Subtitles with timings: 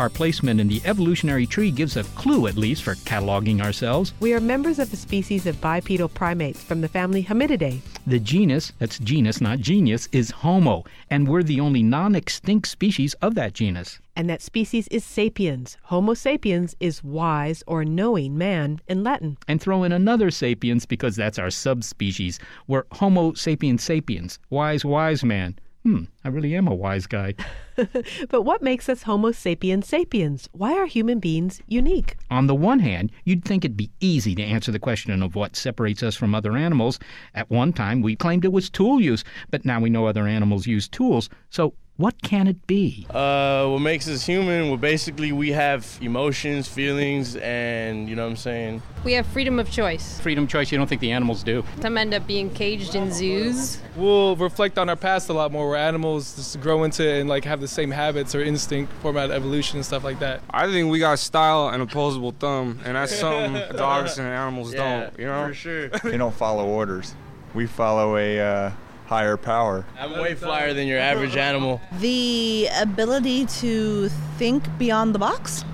[0.00, 4.12] Our placement in the evolutionary tree gives a clue, at least, for cataloging ourselves.
[4.18, 7.80] We are members of a species of bipedal primates from the family Hominidae.
[8.04, 13.14] The genus, that's genus, not genius, is Homo, and we're the only non extinct species
[13.22, 14.00] of that genus.
[14.16, 15.76] And that species is sapiens.
[15.84, 19.38] Homo sapiens is wise or knowing man in Latin.
[19.46, 22.40] And throw in another sapiens because that's our subspecies.
[22.66, 25.56] We're Homo sapiens sapiens, wise, wise man.
[25.84, 27.34] Hmm, I really am a wise guy.
[28.30, 30.48] but what makes us Homo sapiens sapiens?
[30.52, 32.16] Why are human beings unique?
[32.30, 35.56] On the one hand, you'd think it'd be easy to answer the question of what
[35.56, 36.98] separates us from other animals.
[37.34, 40.66] At one time, we claimed it was tool use, but now we know other animals
[40.66, 41.28] use tools.
[41.50, 43.06] So, what can it be?
[43.08, 44.66] Uh, what makes us human?
[44.68, 48.82] Well, basically, we have emotions, feelings, and you know what I'm saying?
[49.04, 50.20] We have freedom of choice.
[50.20, 51.64] Freedom of choice, you don't think the animals do?
[51.80, 53.78] Some end up being caged in zoos.
[53.94, 55.68] We'll reflect on our past a lot more.
[55.70, 59.30] Where animals just grow into and like have the same habits or instinct, form out
[59.30, 60.40] evolution and stuff like that.
[60.50, 65.00] I think we got style and opposable thumb, and that's something dogs and animals Yeah,
[65.10, 65.18] don't.
[65.20, 65.88] You know, for sure.
[65.90, 67.14] they don't follow orders.
[67.54, 68.70] We follow a uh,
[69.06, 69.84] higher power.
[69.98, 71.80] I'm way flyer than your average animal.
[72.00, 75.64] The ability to think beyond the box,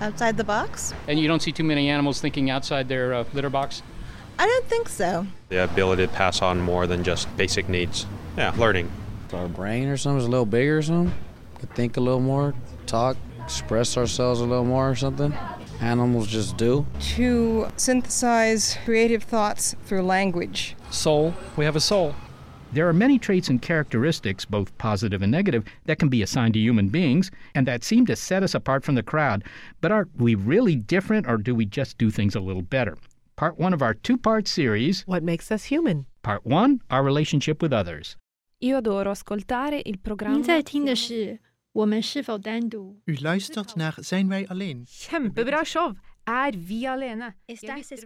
[0.00, 0.94] outside the box.
[1.08, 3.82] And you don't see too many animals thinking outside their uh, litter box?
[4.38, 5.26] I don't think so.
[5.48, 8.06] The ability to pass on more than just basic needs.
[8.36, 8.90] Yeah, learning.
[9.32, 11.14] Our brain or something is a little bigger or something.
[11.58, 12.54] Could think a little more,
[12.86, 15.34] talk, express ourselves a little more or something.
[15.80, 16.86] Animals just do.
[17.16, 20.76] To synthesize creative thoughts through language.
[20.90, 21.34] Soul.
[21.56, 22.14] We have a soul.
[22.73, 26.59] There are many traits and characteristics, both positive and negative, that can be assigned to
[26.59, 29.43] human beings and that seem to set us apart from the crowd.
[29.81, 32.97] But are we really different or do we just do things a little better?
[33.35, 36.05] Part one of our two part series What makes us human?
[36.23, 38.15] Part one Our relationship with others.
[38.61, 40.35] Io adoro ascoltare il programma.
[40.35, 41.39] 您在听的是
[41.73, 42.95] 我们是否单独？
[43.05, 44.85] U luistert naar Zijn wij alleen?
[44.85, 45.95] Kjempebra show!
[46.26, 47.34] Vi alene?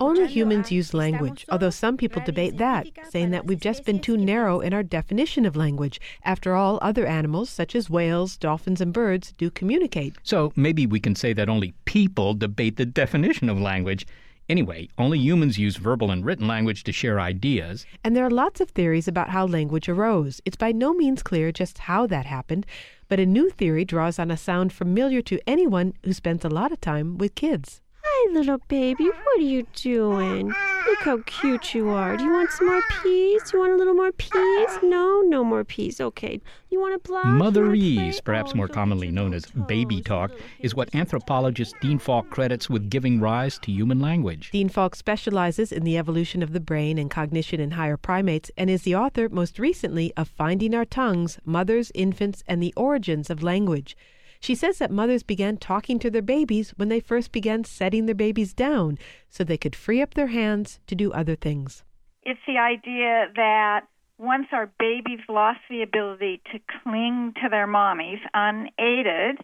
[0.00, 4.16] Only humans use language, although some people debate that, saying that we've just been too
[4.16, 6.00] narrow in our definition of language.
[6.24, 10.16] After all, other animals, such as whales, dolphins, and birds, do communicate.
[10.22, 14.06] So maybe we can say that only people debate the definition of language.
[14.50, 17.86] Anyway, only humans use verbal and written language to share ideas.
[18.02, 20.40] And there are lots of theories about how language arose.
[20.44, 22.66] It's by no means clear just how that happened,
[23.08, 26.72] but a new theory draws on a sound familiar to anyone who spends a lot
[26.72, 27.80] of time with kids.
[28.22, 29.04] Hi, little baby.
[29.04, 30.48] What are you doing?
[30.48, 32.18] Look how cute you are.
[32.18, 33.50] Do you want some more peas?
[33.50, 34.78] You want a little more peas?
[34.82, 36.02] No, no more peas.
[36.02, 36.38] Okay.
[36.68, 37.24] You want a block?
[37.24, 42.68] Motherese, perhaps oh, more commonly known as baby talk, is what anthropologist Dean Falk credits
[42.68, 44.50] with giving rise to human language.
[44.50, 48.68] Dean Falk specializes in the evolution of the brain and cognition in higher primates and
[48.68, 53.42] is the author, most recently, of Finding Our Tongues Mothers, Infants, and the Origins of
[53.42, 53.96] Language.
[54.40, 58.14] She says that mothers began talking to their babies when they first began setting their
[58.14, 61.84] babies down so they could free up their hands to do other things.
[62.22, 63.86] It's the idea that
[64.18, 69.38] once our babies lost the ability to cling to their mommies unaided,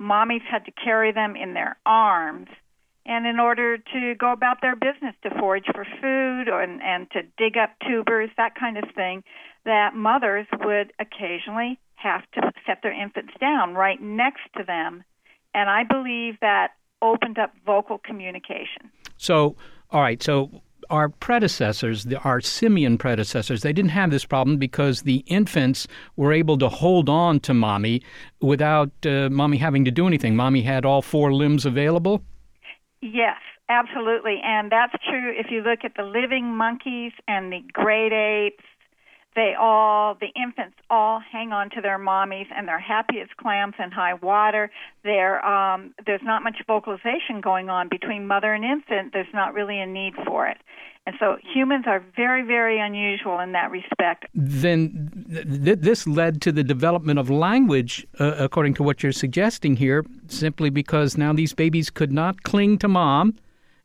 [0.00, 2.48] mommies had to carry them in their arms.
[3.04, 7.22] And in order to go about their business, to forage for food and, and to
[7.38, 9.24] dig up tubers, that kind of thing,
[9.64, 15.04] that mothers would occasionally have to set their infants down right next to them.
[15.54, 16.72] And I believe that
[17.02, 18.90] opened up vocal communication.
[19.16, 19.56] So,
[19.90, 25.02] all right, so our predecessors, the, our simian predecessors, they didn't have this problem because
[25.02, 25.86] the infants
[26.16, 28.02] were able to hold on to mommy
[28.40, 30.36] without uh, mommy having to do anything.
[30.36, 32.22] Mommy had all four limbs available.
[33.00, 33.36] Yes,
[33.70, 38.64] Absolutely, and that's true if you look at the living monkeys and the great apes.
[39.38, 43.74] They all, the infants, all hang on to their mommies, and they're happy as clams
[43.78, 44.68] in high water.
[45.04, 49.12] They're, um, there's not much vocalization going on between mother and infant.
[49.12, 50.56] There's not really a need for it.
[51.06, 54.26] And so humans are very, very unusual in that respect.
[54.34, 59.76] Then th- this led to the development of language, uh, according to what you're suggesting
[59.76, 63.36] here, simply because now these babies could not cling to mom.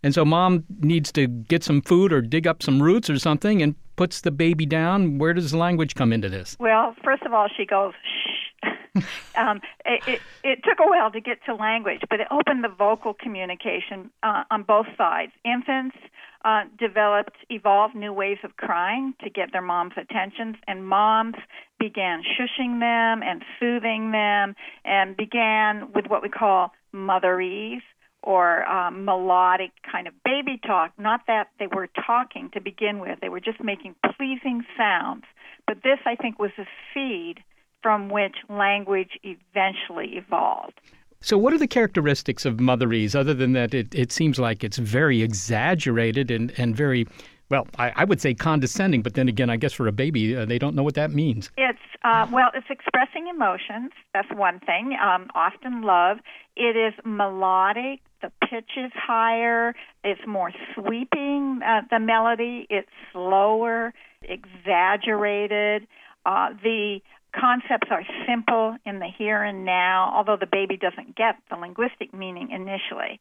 [0.01, 3.61] And so mom needs to get some food or dig up some roots or something
[3.61, 5.17] and puts the baby down.
[5.17, 6.57] Where does language come into this?
[6.59, 9.01] Well, first of all, she goes, shh.
[9.37, 12.69] um, it, it, it took a while to get to language, but it opened the
[12.69, 15.31] vocal communication uh, on both sides.
[15.43, 15.97] Infants
[16.45, 21.35] uh, developed, evolved new ways of crying to get their mom's attentions, and moms
[21.79, 24.55] began shushing them and soothing them,
[24.85, 27.81] and began with what we call motherese
[28.23, 30.91] or um, melodic kind of baby talk.
[30.97, 35.23] Not that they were talking to begin with, they were just making pleasing sounds.
[35.67, 37.39] But this, I think, was a seed
[37.81, 40.79] from which language eventually evolved.
[41.19, 44.77] So, what are the characteristics of motherese, other than that it, it seems like it's
[44.77, 47.07] very exaggerated and, and very,
[47.49, 50.43] well, I, I would say condescending, but then again, I guess for a baby, uh,
[50.43, 51.49] they don't know what that means.
[51.57, 53.91] It's, uh, well, it's expressing emotions.
[54.13, 56.17] That's one thing, um, often love.
[56.57, 58.01] It is melodic.
[58.23, 59.75] The pitch is higher.
[60.03, 62.65] It's more sweeping, uh, the melody.
[62.69, 65.85] It's slower, exaggerated.
[66.25, 67.01] Uh, the
[67.35, 72.13] concepts are simple in the here and now, although the baby doesn't get the linguistic
[72.13, 73.19] meaning initially.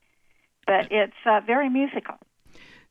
[0.69, 2.15] But it's uh, very musical.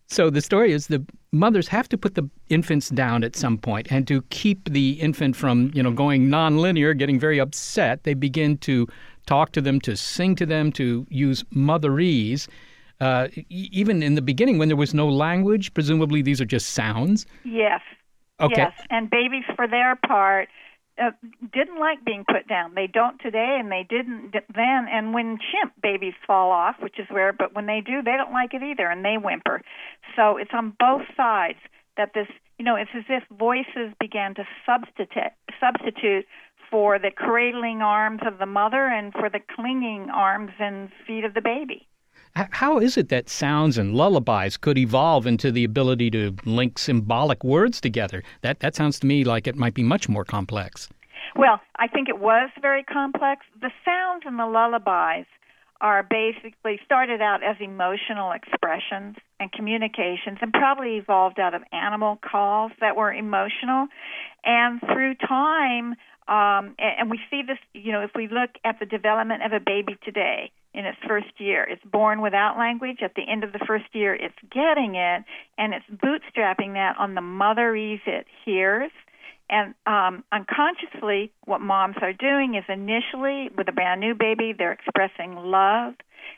[0.08, 3.88] So the story is the mothers have to put the infants down at some point,
[3.90, 8.58] and to keep the infant from, you know, going nonlinear, getting very upset, they begin
[8.58, 8.88] to
[9.32, 12.48] talk to them, to sing to them, to use motherese.
[13.00, 17.26] Uh, even in the beginning, when there was no language, presumably these are just sounds.
[17.46, 17.82] Yes.
[18.42, 18.56] Okay.
[18.58, 20.50] Yes, and babies, for their part,
[21.02, 21.12] uh,
[21.54, 22.74] didn't like being put down.
[22.76, 24.82] They don't today, and they didn't then.
[24.92, 28.34] And when chimp babies fall off, which is rare, but when they do, they don't
[28.34, 29.62] like it either, and they whimper.
[30.16, 31.60] So it's on both sides
[31.98, 32.28] that this,
[32.60, 36.26] you know, it's as if voices began to substitute substitute
[36.72, 41.34] for the cradling arms of the mother and for the clinging arms and feet of
[41.34, 41.88] the baby.
[42.34, 47.44] How is it that sounds and lullabies could evolve into the ability to link symbolic
[47.44, 48.24] words together?
[48.42, 50.88] That that sounds to me like it might be much more complex.
[51.36, 53.46] Well, I think it was very complex.
[53.60, 55.26] The sounds and the lullabies
[55.82, 62.20] are basically started out as emotional expressions and communications and probably evolved out of animal
[62.24, 63.88] calls that were emotional.
[64.46, 65.96] And through time,
[66.28, 69.54] um, and and we see this, you know, if we look at the development of
[69.54, 73.00] a baby today in its first year, it's born without language.
[73.04, 75.24] At the end of the first year, it's getting it,
[75.58, 78.92] and it's bootstrapping that on the motherese it hears.
[79.50, 84.72] And um, unconsciously, what moms are doing is initially, with a brand new baby, they're
[84.72, 85.96] expressing love.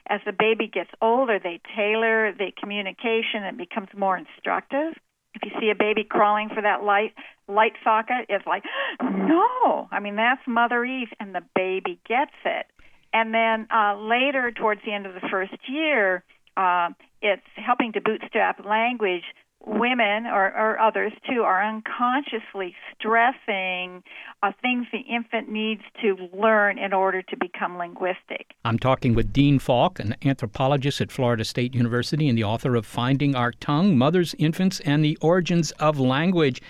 [0.07, 4.93] As the baby gets older, they tailor the communication it becomes more instructive.
[5.35, 7.13] If you see a baby crawling for that light
[7.47, 8.63] light socket, it's like,
[9.01, 9.87] no.
[9.91, 12.67] I mean, that's motherese, and the baby gets it.
[13.13, 16.23] And then uh, later, towards the end of the first year,
[16.57, 16.89] uh,
[17.21, 19.23] it's helping to bootstrap language.
[19.65, 24.03] Women or, or others too are unconsciously stressing
[24.41, 28.53] uh, things the infant needs to learn in order to become linguistic.
[28.65, 32.85] I'm talking with Dean Falk, an anthropologist at Florida State University and the author of
[32.85, 36.61] Finding Our Tongue Mothers, Infants, and the Origins of Language.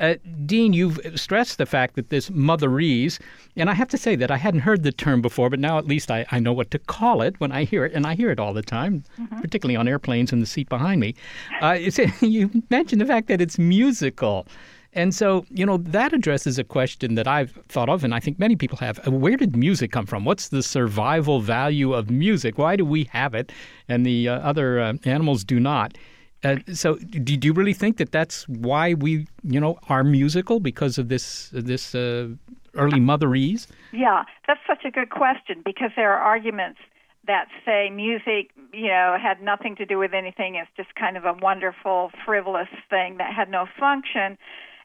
[0.00, 0.14] Uh,
[0.46, 3.20] Dean, you've stressed the fact that this motherese,
[3.56, 5.86] and I have to say that I hadn't heard the term before, but now at
[5.86, 8.30] least I, I know what to call it when I hear it, and I hear
[8.30, 9.40] it all the time, mm-hmm.
[9.40, 11.14] particularly on airplanes in the seat behind me.
[11.60, 11.78] Uh,
[12.20, 14.46] you mentioned the fact that it's musical.
[14.92, 18.38] And so, you know, that addresses a question that I've thought of, and I think
[18.40, 19.06] many people have.
[19.06, 20.24] Uh, where did music come from?
[20.24, 22.58] What's the survival value of music?
[22.58, 23.52] Why do we have it
[23.88, 25.96] and the uh, other uh, animals do not?
[26.42, 30.58] Uh, so, do, do you really think that that's why we, you know, are musical
[30.58, 32.28] because of this this uh,
[32.74, 33.66] early motherese?
[33.92, 36.80] Yeah, that's such a good question because there are arguments
[37.26, 40.54] that say music, you know, had nothing to do with anything.
[40.54, 44.38] It's just kind of a wonderful, frivolous thing that had no function.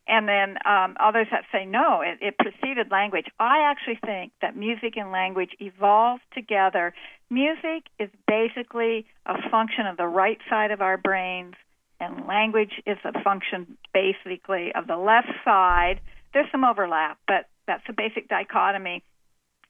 [0.08, 3.26] And then um, others that say no, it, it preceded language.
[3.40, 6.94] I actually think that music and language evolved together.
[7.30, 11.56] Music is basically a function of the right side of our brains,
[12.00, 16.02] and language is a function basically of the left side.
[16.34, 19.04] There's some overlap, but that's a basic dichotomy.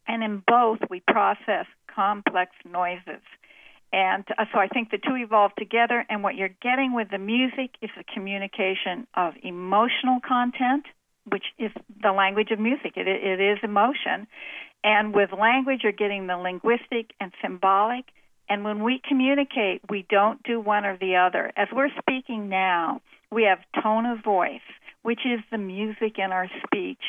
[0.07, 3.21] And in both, we process complex noises.
[3.95, 7.17] And uh, so I think the two evolve together, and what you're getting with the
[7.17, 10.83] music is the communication of emotional content,
[11.31, 11.71] which is
[12.03, 12.97] the language of music.
[12.97, 14.27] It, it is emotion.
[14.83, 18.03] And with language, you're getting the linguistic and symbolic.
[18.49, 21.53] And when we communicate, we don't do one or the other.
[21.55, 22.99] As we're speaking now,
[23.31, 24.67] we have tone of voice,
[25.03, 27.01] which is the music in our speech.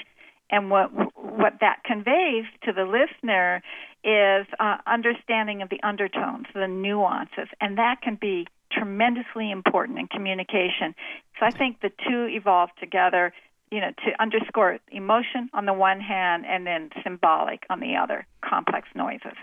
[0.50, 3.62] And what what that conveys to the listener
[4.04, 10.06] is uh, understanding of the undertones, the nuances, and that can be tremendously important in
[10.06, 10.94] communication.
[11.38, 13.32] So I think the two evolve together,
[13.70, 18.26] you know, to underscore emotion on the one hand and then symbolic on the other,
[18.44, 19.36] complex noises.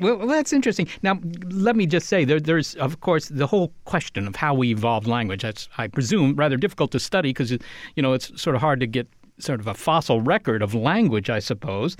[0.00, 0.86] Well, that's interesting.
[1.02, 1.18] Now,
[1.50, 5.08] let me just say there, there's, of course, the whole question of how we evolved
[5.08, 5.42] language.
[5.42, 7.58] That's, I presume, rather difficult to study because, you
[7.96, 11.38] know, it's sort of hard to get sort of a fossil record of language, I
[11.38, 11.96] suppose.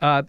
[0.00, 0.22] Uh,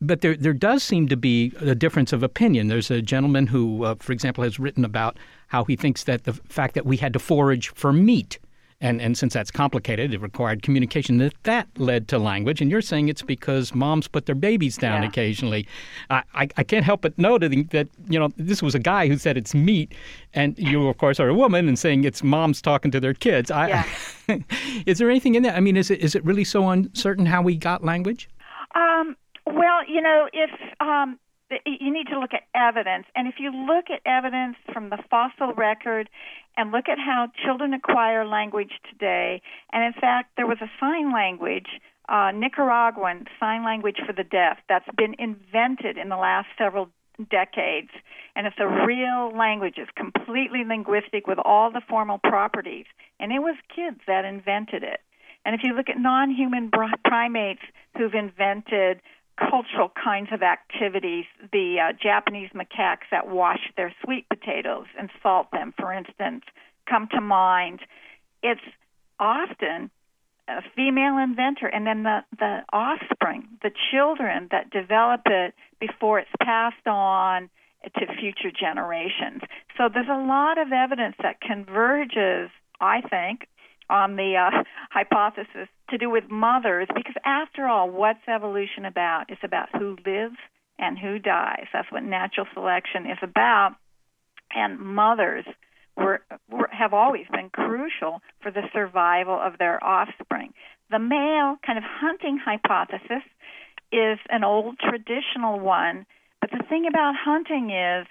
[0.00, 2.68] but there, there does seem to be a difference of opinion.
[2.68, 5.16] There's a gentleman who, uh, for example, has written about
[5.48, 8.38] how he thinks that the fact that we had to forage for meat
[8.84, 11.18] and and since that's complicated, it required communication.
[11.18, 12.60] That that led to language.
[12.60, 15.08] And you're saying it's because moms put their babies down Yeah.
[15.08, 15.66] occasionally.
[16.10, 19.16] I, I I can't help but noting that you know this was a guy who
[19.16, 19.92] said it's meat,
[20.34, 23.50] and you of course are a woman and saying it's moms talking to their kids.
[23.50, 23.84] I,
[24.86, 25.56] is there anything in that?
[25.56, 28.28] I mean, is it is it really so uncertain how we got language?
[28.74, 30.50] Um, well, you know, if
[30.80, 31.18] um,
[31.64, 35.52] you need to look at evidence, and if you look at evidence from the fossil
[35.54, 36.08] record
[36.56, 39.42] and look at how children acquire language today,
[39.72, 44.58] and in fact, there was a sign language, uh, Nicaraguan sign language for the deaf,
[44.68, 46.90] that's been invented in the last several
[47.30, 47.90] decades,
[48.34, 49.74] and it's a real language.
[49.76, 52.86] It's completely linguistic with all the formal properties,
[53.20, 55.00] and it was kids that invented it.
[55.44, 56.70] And if you look at non-human
[57.04, 57.62] primates
[57.96, 59.00] who've invented
[59.38, 65.50] cultural kinds of activities, the uh, Japanese macaques that wash their sweet potatoes and salt
[65.52, 66.44] them, for instance,
[66.88, 67.80] come to mind.
[68.42, 68.60] It's
[69.18, 69.90] often
[70.46, 76.30] a female inventor, and then the the offspring, the children that develop it before it's
[76.42, 77.48] passed on
[77.84, 79.42] to future generations.
[79.76, 82.50] So there's a lot of evidence that converges,
[82.80, 83.48] I think,
[83.90, 89.24] on the uh, hypothesis to do with mothers, because after all, what's evolution about?
[89.28, 90.36] It's about who lives
[90.78, 91.66] and who dies.
[91.72, 93.76] That's what natural selection is about.
[94.54, 95.44] And mothers
[95.96, 100.52] were, were have always been crucial for the survival of their offspring.
[100.90, 103.22] The male kind of hunting hypothesis
[103.92, 106.06] is an old traditional one,
[106.40, 108.06] but the thing about hunting is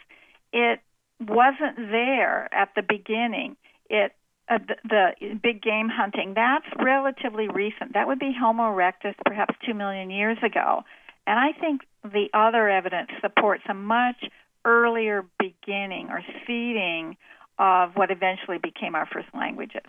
[0.54, 0.80] it
[1.20, 3.56] wasn't there at the beginning.
[3.90, 4.14] It
[4.50, 4.76] uh, the,
[5.22, 7.94] the big game hunting that's relatively recent.
[7.94, 10.84] That would be Homo erectus, perhaps two million years ago.
[11.26, 14.18] And I think the other evidence supports a much
[14.66, 17.18] earlier beginning or seeding
[17.60, 19.82] of what eventually became our first languages.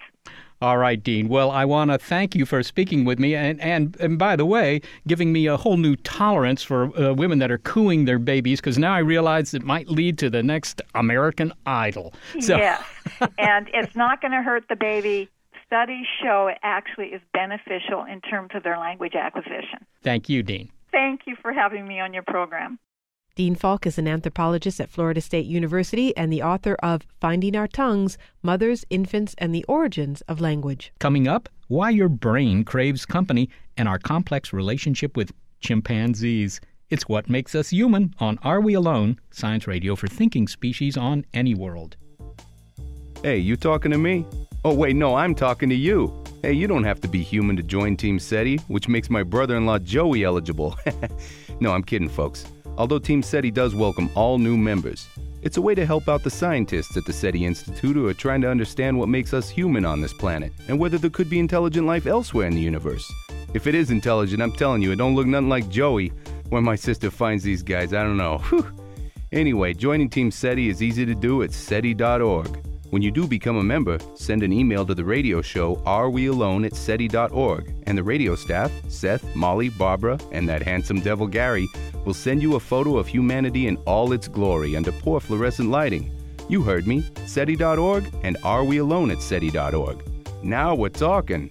[0.62, 1.28] All right, Dean.
[1.28, 4.46] Well, I want to thank you for speaking with me, and and, and by the
[4.46, 8.60] way, giving me a whole new tolerance for uh, women that are cooing their babies,
[8.60, 12.14] because now I realize it might lead to the next American Idol.
[12.40, 12.82] So, Yes,
[13.38, 15.28] and it's not going to hurt the baby.
[15.66, 19.84] Studies show it actually is beneficial in terms of their language acquisition.
[20.02, 20.70] thank you, Dean.
[20.92, 22.78] Thank you for having me on your program.
[23.36, 27.66] Dean Falk is an anthropologist at Florida State University and the author of Finding Our
[27.66, 30.92] Tongues Mothers, Infants, and the Origins of Language.
[31.00, 36.60] Coming up, why your brain craves company and our complex relationship with chimpanzees.
[36.90, 39.18] It's what makes us human on Are We Alone?
[39.32, 41.96] Science radio for thinking species on any world.
[43.24, 44.24] Hey, you talking to me?
[44.64, 46.22] Oh, wait, no, I'm talking to you.
[46.42, 49.56] Hey, you don't have to be human to join Team SETI, which makes my brother
[49.56, 50.78] in law Joey eligible.
[51.60, 52.44] no, I'm kidding, folks.
[52.76, 55.06] Although Team SETI does welcome all new members,
[55.42, 58.40] it's a way to help out the scientists at the SETI Institute who are trying
[58.40, 61.86] to understand what makes us human on this planet and whether there could be intelligent
[61.86, 63.10] life elsewhere in the universe.
[63.54, 66.12] If it is intelligent, I'm telling you, it don't look nothing like Joey.
[66.48, 68.38] When my sister finds these guys, I don't know.
[68.48, 68.66] Whew.
[69.30, 72.73] Anyway, joining Team SETI is easy to do at SETI.org.
[72.94, 76.26] When you do become a member, send an email to the radio show Are We
[76.26, 81.66] Alone at SETI.org, and the radio staff, Seth, Molly, Barbara, and that handsome devil Gary,
[82.04, 86.12] will send you a photo of humanity in all its glory under poor fluorescent lighting.
[86.48, 90.00] You heard me, SETI.org and Are We Alone at SETI.org.
[90.44, 91.50] Now we're talking.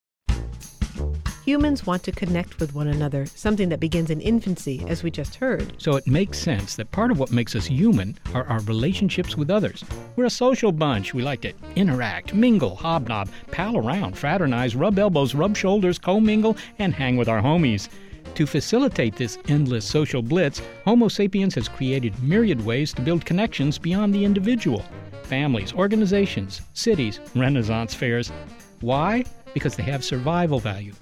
[1.51, 5.35] Humans want to connect with one another, something that begins in infancy, as we just
[5.35, 5.73] heard.
[5.77, 9.51] So it makes sense that part of what makes us human are our relationships with
[9.51, 9.83] others.
[10.15, 11.13] We're a social bunch.
[11.13, 16.93] We like to interact, mingle, hobnob, pal around, fraternize, rub elbows, rub shoulders, commingle, and
[16.93, 17.89] hang with our homies.
[18.35, 23.77] To facilitate this endless social blitz, Homo sapiens has created myriad ways to build connections
[23.77, 24.85] beyond the individual
[25.23, 28.31] families, organizations, cities, Renaissance fairs.
[28.79, 29.25] Why?
[29.53, 30.93] Because they have survival value.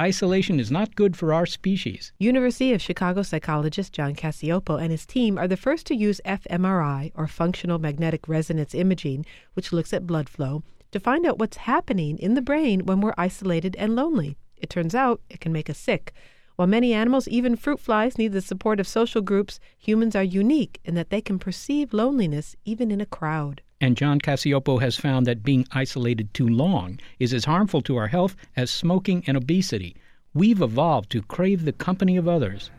[0.00, 2.14] Isolation is not good for our species.
[2.18, 7.12] University of Chicago psychologist John Cacioppo and his team are the first to use fMRI,
[7.14, 12.16] or functional magnetic resonance imaging, which looks at blood flow, to find out what's happening
[12.16, 14.38] in the brain when we're isolated and lonely.
[14.56, 16.14] It turns out it can make us sick.
[16.56, 20.80] While many animals, even fruit flies, need the support of social groups, humans are unique
[20.82, 23.60] in that they can perceive loneliness even in a crowd.
[23.80, 28.08] And John Cacioppo has found that being isolated too long is as harmful to our
[28.08, 29.96] health as smoking and obesity.
[30.34, 32.70] We've evolved to crave the company of others.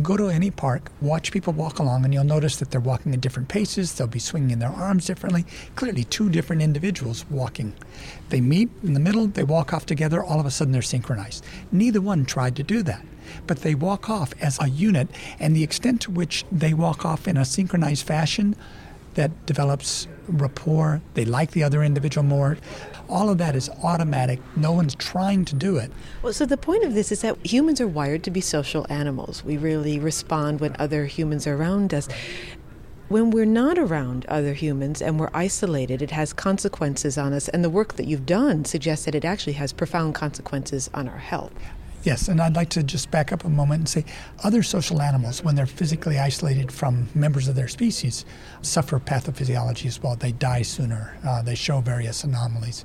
[0.00, 3.20] Go to any park, watch people walk along, and you'll notice that they're walking at
[3.20, 3.94] different paces.
[3.94, 5.44] They'll be swinging their arms differently.
[5.76, 7.74] Clearly, two different individuals walking.
[8.30, 11.44] They meet in the middle, they walk off together, all of a sudden they're synchronized.
[11.70, 13.04] Neither one tried to do that,
[13.46, 15.08] but they walk off as a unit,
[15.38, 18.56] and the extent to which they walk off in a synchronized fashion
[19.14, 22.58] that develops rapport, they like the other individual more.
[23.08, 24.40] All of that is automatic.
[24.56, 25.90] No one's trying to do it.
[26.22, 29.44] Well, so the point of this is that humans are wired to be social animals.
[29.44, 32.08] We really respond when other humans are around us.
[33.08, 37.48] When we're not around other humans and we're isolated, it has consequences on us.
[37.48, 41.18] And the work that you've done suggests that it actually has profound consequences on our
[41.18, 41.52] health.
[42.04, 44.04] Yes, and I'd like to just back up a moment and say
[44.42, 48.24] other social animals, when they're physically isolated from members of their species,
[48.60, 50.16] suffer pathophysiology as well.
[50.16, 52.84] They die sooner, uh, they show various anomalies.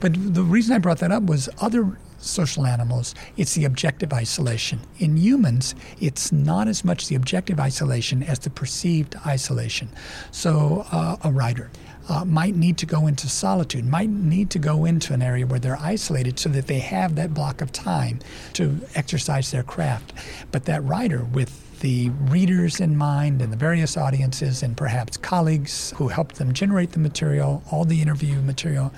[0.00, 4.80] But the reason I brought that up was other social animals, it's the objective isolation.
[4.98, 9.88] In humans, it's not as much the objective isolation as the perceived isolation.
[10.32, 11.70] So, uh, a writer.
[12.08, 15.58] Uh, might need to go into solitude, might need to go into an area where
[15.58, 18.18] they're isolated so that they have that block of time
[18.54, 20.14] to exercise their craft.
[20.50, 25.92] But that writer, with the readers in mind and the various audiences and perhaps colleagues
[25.96, 28.92] who help them generate the material, all the interview material,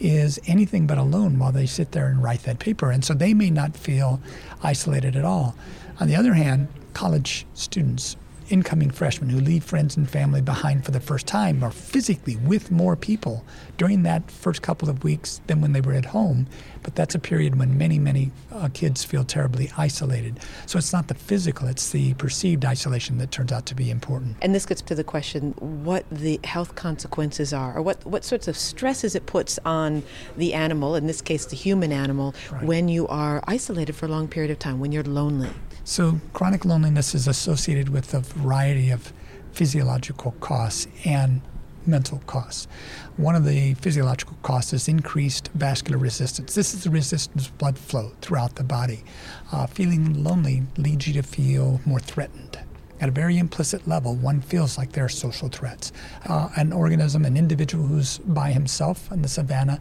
[0.00, 2.90] is anything but alone while they sit there and write that paper.
[2.90, 4.20] And so they may not feel
[4.62, 5.56] isolated at all.
[6.00, 8.16] On the other hand, college students,
[8.50, 12.70] incoming freshmen who leave friends and family behind for the first time are physically with
[12.70, 13.44] more people
[13.76, 16.46] during that first couple of weeks than when they were at home.
[16.82, 20.40] But that's a period when many, many uh, kids feel terribly isolated.
[20.66, 24.36] So it's not the physical, it's the perceived isolation that turns out to be important.
[24.42, 28.48] And this gets to the question what the health consequences are, or what, what sorts
[28.48, 30.02] of stresses it puts on
[30.36, 32.64] the animal, in this case the human animal, right.
[32.64, 35.50] when you are isolated for a long period of time, when you're lonely.
[35.84, 39.12] So, chronic loneliness is associated with a variety of
[39.52, 41.40] physiological costs and
[41.86, 42.68] mental costs.
[43.16, 46.54] One of the physiological costs is increased vascular resistance.
[46.54, 49.02] This is the resistance of blood flow throughout the body.
[49.50, 52.58] Uh, feeling lonely leads you to feel more threatened.
[53.00, 55.92] At a very implicit level, one feels like there are social threats.
[56.26, 59.80] Uh, an organism, an individual who's by himself in the savannah,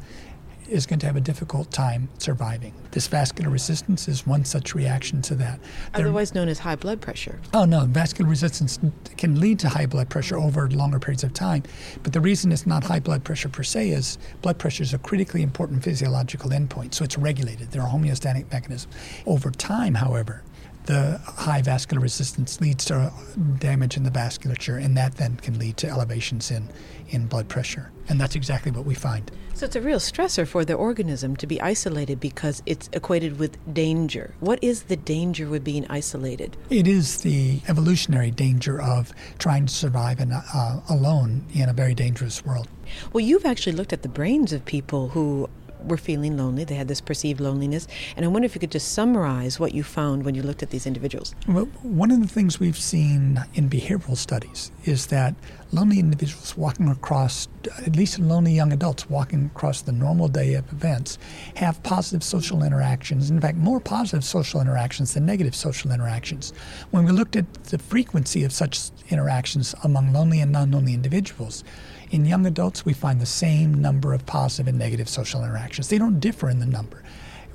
[0.70, 2.74] is going to have a difficult time surviving.
[2.92, 5.60] This vascular resistance is one such reaction to that.
[5.94, 7.40] Otherwise known as high blood pressure.
[7.54, 7.86] Oh, no.
[7.86, 8.80] Vascular resistance
[9.18, 11.64] can lead to high blood pressure over longer periods of time.
[12.04, 14.98] But the reason it's not high blood pressure per se is blood pressure is a
[14.98, 17.72] critically important physiological endpoint, so it's regulated.
[17.72, 18.94] There are homeostatic mechanisms.
[19.26, 20.44] Over time, however,
[20.88, 23.14] the high vascular resistance leads to
[23.60, 26.68] damage in the vasculature, and that then can lead to elevations in,
[27.10, 27.92] in blood pressure.
[28.10, 29.30] And that's exactly what we find.
[29.54, 33.58] So it's a real stressor for the organism to be isolated because it's equated with
[33.74, 34.34] danger.
[34.40, 36.56] What is the danger with being isolated?
[36.70, 41.96] It is the evolutionary danger of trying to survive in, uh, alone in a very
[41.96, 42.68] dangerous world.
[43.12, 45.50] Well, you've actually looked at the brains of people who
[45.88, 46.64] were feeling lonely.
[46.64, 47.88] They had this perceived loneliness.
[48.16, 50.70] And I wonder if you could just summarize what you found when you looked at
[50.70, 51.36] these individuals.
[51.48, 55.36] Well, one of the things we've seen in behavioral studies is that
[55.72, 57.48] lonely individuals walking across,
[57.86, 61.18] at least lonely young adults walking across the normal day of events,
[61.56, 63.30] have positive social interactions.
[63.30, 66.54] In fact, more positive social interactions than negative social interactions.
[66.92, 71.64] When we looked at the frequency of such interactions among lonely and non lonely individuals,
[72.12, 75.90] in young adults, we find the same number of positive and negative social interactions.
[75.90, 77.04] They don't differ in the number.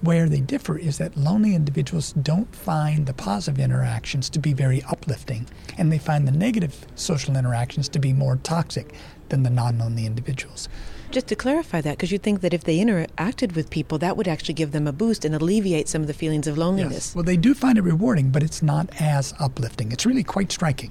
[0.01, 4.83] Where they differ is that lonely individuals don't find the positive interactions to be very
[4.83, 5.47] uplifting,
[5.79, 8.95] and they find the negative social interactions to be more toxic
[9.29, 10.69] than the non lonely individuals.
[11.13, 14.27] Just to clarify that, because you think that if they interacted with people, that would
[14.27, 17.09] actually give them a boost and alleviate some of the feelings of loneliness.
[17.09, 17.15] Yes.
[17.15, 19.93] Well, they do find it rewarding, but it's not as uplifting.
[19.93, 20.91] It's really quite striking.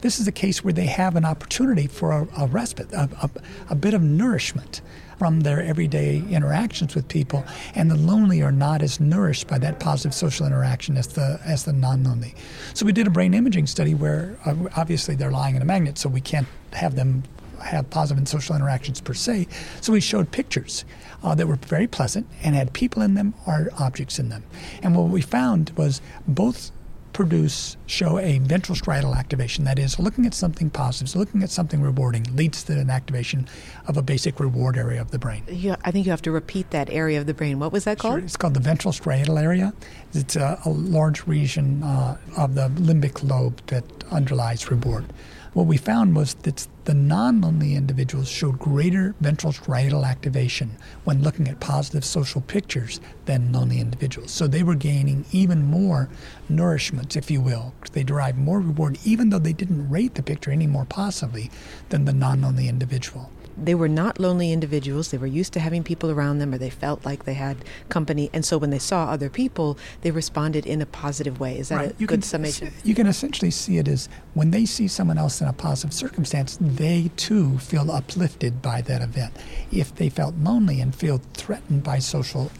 [0.00, 3.30] This is a case where they have an opportunity for a, a respite, a, a,
[3.70, 4.80] a bit of nourishment
[5.18, 9.80] from their everyday interactions with people, and the lonely are not as nourished by that
[9.80, 12.34] positive social interaction as the as the non-lonely.
[12.74, 15.96] So we did a brain imaging study where uh, obviously they're lying in a magnet,
[15.98, 17.22] so we can't have them
[17.62, 19.48] have positive and social interactions per se.
[19.80, 20.84] So we showed pictures
[21.22, 24.44] uh, that were very pleasant and had people in them or objects in them.
[24.82, 26.70] And what we found was both
[27.16, 29.64] produce show a ventral striatal activation.
[29.64, 33.48] That is, looking at something positive, so looking at something rewarding, leads to an activation
[33.88, 35.42] of a basic reward area of the brain.
[35.48, 37.58] Yeah, I think you have to repeat that area of the brain.
[37.58, 38.16] What was that called?
[38.16, 38.24] Sure.
[38.24, 39.72] It's called the ventral striatal area.
[40.12, 45.06] It's a, a large region uh, of the limbic lobe that underlies reward.
[45.54, 50.70] What we found was that the non lonely individuals showed greater ventral striatal activation
[51.02, 54.30] when looking at positive social pictures than lonely individuals.
[54.30, 56.08] So they were gaining even more
[56.48, 57.74] nourishment, if you will.
[57.92, 61.50] They derived more reward, even though they didn't rate the picture any more positively
[61.88, 65.10] than the non lonely individual they were not lonely individuals.
[65.10, 68.30] They were used to having people around them, or they felt like they had company.
[68.32, 71.58] And so when they saw other people, they responded in a positive way.
[71.58, 71.92] Is that right.
[71.92, 72.72] a you good can, summation?
[72.84, 76.58] You can essentially see it as when they see someone else in a positive circumstance,
[76.60, 79.34] they too feel uplifted by that event.
[79.72, 82.50] If they felt lonely and feel threatened by social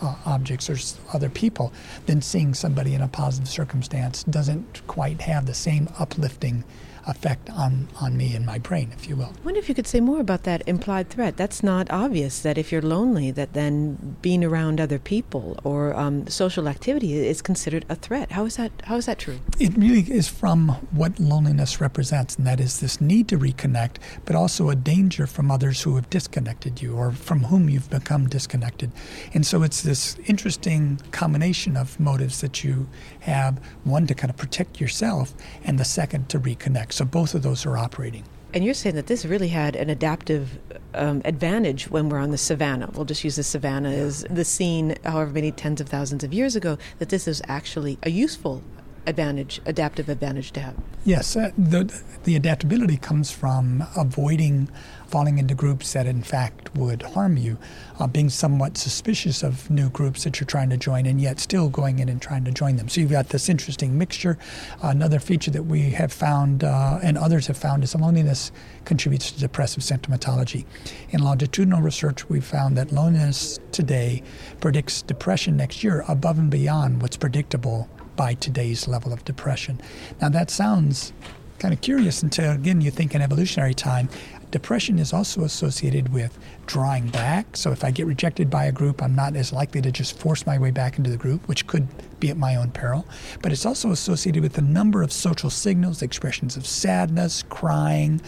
[0.00, 0.76] uh, objects or
[1.12, 1.72] other people,
[2.06, 6.64] then seeing somebody in a positive circumstance doesn't quite have the same uplifting
[7.08, 9.32] effect on, on me and my brain, if you will.
[9.36, 11.36] I wonder if you could say more about that implied threat.
[11.36, 16.26] That's not obvious that if you're lonely, that then being around other people or um,
[16.26, 18.32] social activity is considered a threat.
[18.32, 18.72] How is that?
[18.84, 19.40] How is that true?
[19.58, 24.36] It really is from what loneliness represents, and that is this need to reconnect, but
[24.36, 28.92] also a danger from others who have disconnected you or from whom you've become disconnected.
[29.34, 32.88] And so it's this interesting combination of motives that you
[33.28, 36.92] have one to kind of protect yourself, and the second to reconnect.
[36.92, 38.24] So both of those are operating.
[38.54, 40.58] And you're saying that this really had an adaptive
[40.94, 42.90] um, advantage when we're on the savannah.
[42.94, 46.56] We'll just use the savannah as the scene, however many tens of thousands of years
[46.56, 48.62] ago, that this is actually a useful
[49.06, 50.74] advantage, adaptive advantage to have.
[51.04, 54.68] Yes, uh, the, the adaptability comes from avoiding
[55.08, 57.58] falling into groups that in fact would harm you,
[57.98, 61.68] uh, being somewhat suspicious of new groups that you're trying to join, and yet still
[61.68, 62.88] going in and trying to join them.
[62.88, 64.38] So you've got this interesting mixture.
[64.84, 68.52] Uh, another feature that we have found, uh, and others have found, is loneliness
[68.84, 70.66] contributes to depressive symptomatology.
[71.10, 74.22] In longitudinal research, we found that loneliness today
[74.60, 79.80] predicts depression next year above and beyond what's predictable by today's level of depression.
[80.20, 81.12] Now, that sounds
[81.58, 84.08] kind of curious until, again, you think in evolutionary time.
[84.50, 87.56] Depression is also associated with drawing back.
[87.56, 90.46] So, if I get rejected by a group, I'm not as likely to just force
[90.46, 91.88] my way back into the group, which could
[92.20, 93.06] be at my own peril.
[93.42, 98.20] But it's also associated with a number of social signals, expressions of sadness, crying,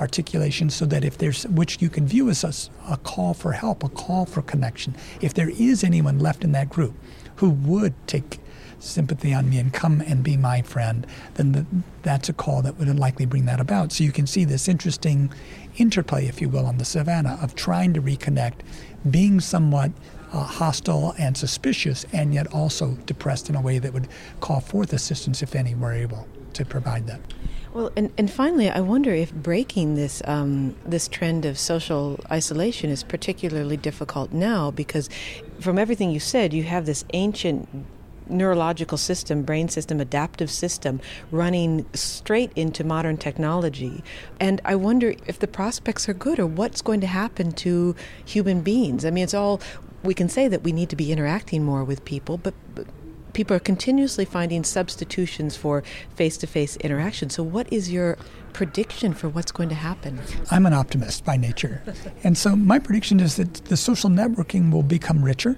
[0.00, 3.84] articulation, so that if there's, which you can view as a, a call for help,
[3.84, 6.94] a call for connection, if there is anyone left in that group
[7.36, 8.40] who would take
[8.78, 11.66] sympathy on me and come and be my friend, then the,
[12.02, 13.92] that's a call that would likely bring that about.
[13.92, 15.32] So you can see this interesting
[15.76, 18.60] interplay, if you will, on the savannah of trying to reconnect,
[19.10, 19.92] being somewhat
[20.32, 24.08] uh, hostile and suspicious, and yet also depressed in a way that would
[24.40, 27.20] call forth assistance if any were able to provide that.
[27.72, 32.90] Well, and, and finally, I wonder if breaking this um, this trend of social isolation
[32.90, 35.08] is particularly difficult now because,
[35.60, 37.68] from everything you said, you have this ancient
[38.28, 44.02] neurological system, brain system, adaptive system running straight into modern technology.
[44.40, 48.60] And I wonder if the prospects are good or what's going to happen to human
[48.60, 49.04] beings.
[49.04, 49.60] I mean, it's all
[50.02, 52.86] we can say that we need to be interacting more with people, but, but
[53.32, 55.82] people are continuously finding substitutions for
[56.16, 57.30] face-to-face interaction.
[57.30, 58.16] So what is your
[58.52, 60.20] prediction for what's going to happen?
[60.50, 61.82] I'm an optimist by nature.
[62.24, 65.56] and so my prediction is that the social networking will become richer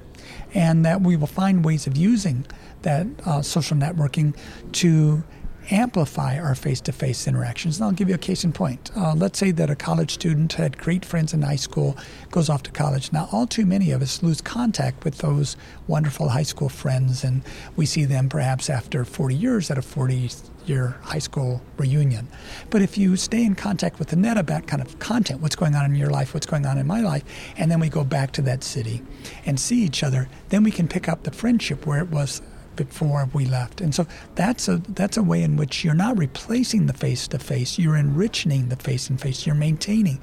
[0.54, 2.46] and that we will find ways of using
[2.82, 4.36] that uh, social networking
[4.72, 5.22] to
[5.70, 7.78] amplify our face to face interactions.
[7.78, 8.90] And I'll give you a case in point.
[8.96, 11.96] Uh, let's say that a college student had great friends in high school,
[12.30, 13.12] goes off to college.
[13.12, 17.42] Now, all too many of us lose contact with those wonderful high school friends, and
[17.76, 20.30] we see them perhaps after 40 years at a 40
[20.66, 22.28] year high school reunion.
[22.70, 25.74] But if you stay in contact with the net about kind of content, what's going
[25.74, 27.24] on in your life, what's going on in my life,
[27.56, 29.02] and then we go back to that city
[29.46, 32.42] and see each other, then we can pick up the friendship where it was
[32.76, 33.80] before we left.
[33.80, 37.38] And so that's a that's a way in which you're not replacing the face to
[37.38, 40.20] face, you're enriching the face to face, you're maintaining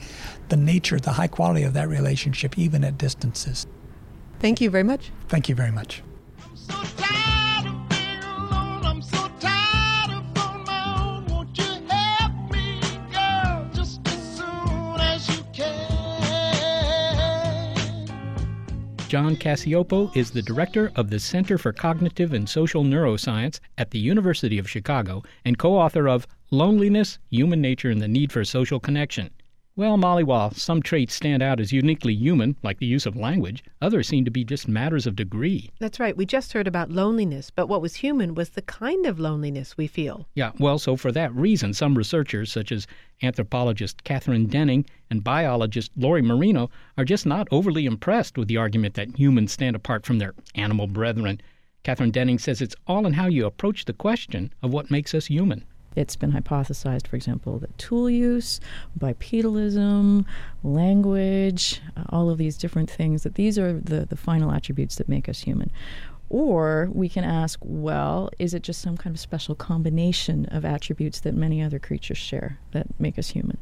[0.49, 3.67] the nature, the high quality of that relationship even at distances.
[4.39, 5.11] Thank you very much.
[5.27, 6.01] Thank you very much.
[19.07, 23.99] John Cacioppo is the director of the Center for Cognitive and Social Neuroscience at the
[23.99, 28.81] University of Chicago and co author of Loneliness, Human Nature, and the Need for Social
[28.81, 29.29] Connection.
[29.77, 33.63] Well, Molly, while some traits stand out as uniquely human, like the use of language,
[33.79, 35.69] others seem to be just matters of degree.
[35.77, 36.17] That's right.
[36.17, 39.85] We just heard about loneliness, but what was human was the kind of loneliness we
[39.85, 40.27] feel.
[40.33, 42.87] Yeah, well, so for that reason, some researchers, such as
[43.21, 48.95] anthropologist Kathryn Denning and biologist Lori Marino, are just not overly impressed with the argument
[48.95, 51.39] that humans stand apart from their animal brethren.
[51.83, 55.27] Kathryn Denning says it's all in how you approach the question of what makes us
[55.27, 55.63] human.
[55.97, 58.59] It's been hypothesized, for example, that tool use,
[58.99, 60.25] bipedalism,
[60.63, 65.09] language, uh, all of these different things, that these are the, the final attributes that
[65.09, 65.71] make us human.
[66.29, 71.21] Or we can ask, well, is it just some kind of special combination of attributes
[71.21, 73.57] that many other creatures share that make us human?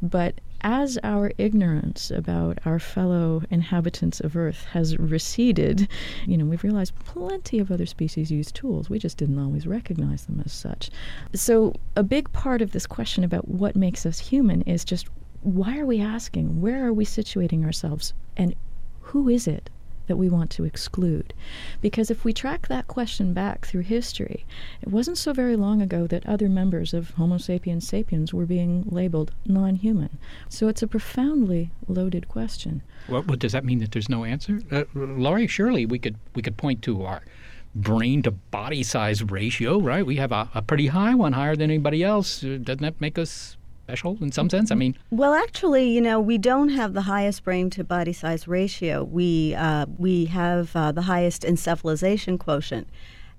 [0.00, 5.88] But as our ignorance about our fellow inhabitants of Earth has receded,
[6.26, 8.88] you know, we've realized plenty of other species use tools.
[8.88, 10.90] We just didn't always recognize them as such.
[11.34, 15.08] So, a big part of this question about what makes us human is just
[15.42, 16.60] why are we asking?
[16.60, 18.14] Where are we situating ourselves?
[18.36, 18.54] And
[19.00, 19.70] who is it
[20.12, 21.32] that we want to exclude.
[21.80, 24.44] Because if we track that question back through history,
[24.82, 28.84] it wasn't so very long ago that other members of Homo sapiens sapiens were being
[28.90, 30.18] labeled non human.
[30.50, 32.82] So it's a profoundly loaded question.
[33.08, 34.60] Well, what does that mean that there's no answer?
[34.70, 37.22] Uh, Lori, surely we could, we could point to our
[37.74, 40.04] brain to body size ratio, right?
[40.04, 42.42] We have a, a pretty high one, higher than anybody else.
[42.42, 43.56] Doesn't that make us
[43.92, 44.70] special in some sense?
[44.70, 48.48] I mean, well, actually, you know, we don't have the highest brain to body size
[48.48, 49.04] ratio.
[49.04, 52.88] We uh, we have uh, the highest encephalization quotient,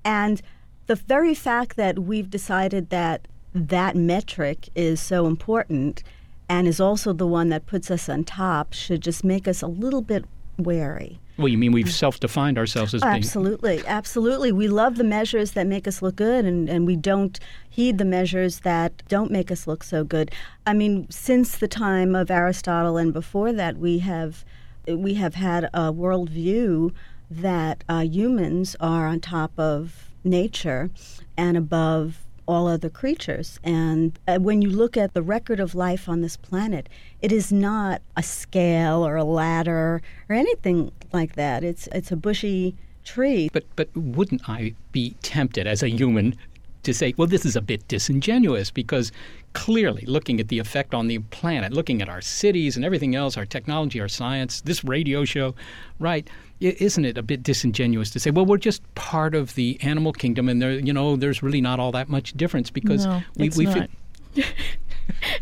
[0.06, 0.42] and
[0.86, 6.04] the very fact that we've decided that that metric is so important
[6.50, 9.68] and is also the one that puts us on top should just make us a
[9.68, 10.26] little bit
[10.58, 11.20] wary.
[11.38, 13.14] Well, you mean we've self defined ourselves as being.
[13.16, 14.52] Absolutely, absolutely.
[14.52, 18.06] We love the measures that make us look good, and, and we don't heed the
[18.06, 20.32] measures that don't make us look so good.
[20.68, 24.46] I mean, since the time of Aristotle and before that, we have
[24.88, 26.92] we have had a worldview
[27.32, 30.92] that uh, humans are on top of nature
[31.36, 33.60] and above all other creatures.
[33.64, 36.90] And uh, when you look at the record of life on this planet,
[37.22, 41.64] it is not a scale or a ladder or anything like that.
[41.64, 43.50] It's it's a bushy tree.
[43.52, 46.36] But but wouldn't I be tempted as a human
[46.84, 49.12] to say, well, this is a bit disingenuous because
[49.54, 53.38] clearly looking at the effect on the planet, looking at our cities and everything else,
[53.38, 55.56] our technology, our science, this radio show,
[56.00, 56.30] right?
[56.60, 60.50] Isn't it a bit disingenuous to say, well, we're just part of the animal kingdom,
[60.50, 63.58] and there, you know, there's really not all that much difference because no, we, it's
[63.58, 63.90] we not.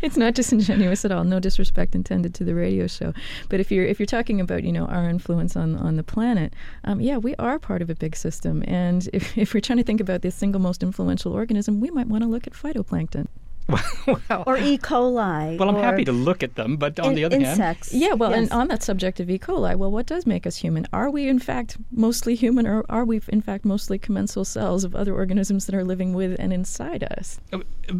[0.02, 1.24] it's not disingenuous at all.
[1.24, 3.14] No disrespect intended to the radio show.
[3.48, 6.54] But if you're if you're talking about you know our influence on on the planet,
[6.84, 8.64] um, yeah, we are part of a big system.
[8.66, 12.08] And if if we're trying to think about the single most influential organism, we might
[12.08, 13.28] want to look at phytoplankton.
[13.68, 14.76] Well, or E.
[14.78, 15.58] coli.
[15.58, 17.90] Well, I'm happy to look at them, but on in- the other insects.
[17.92, 18.38] hand, Yeah, well, Yes.
[18.40, 19.38] and on that subject of E.
[19.38, 20.86] coli, well, what does make us human?
[20.92, 24.94] Are we, in fact, mostly human, or are we, in fact, mostly commensal cells of
[24.94, 27.38] other organisms that are living with and inside us?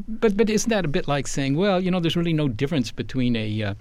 [0.09, 2.91] but but isn't that a bit like saying, well, you know, there's really no difference
[2.91, 3.75] between a uh,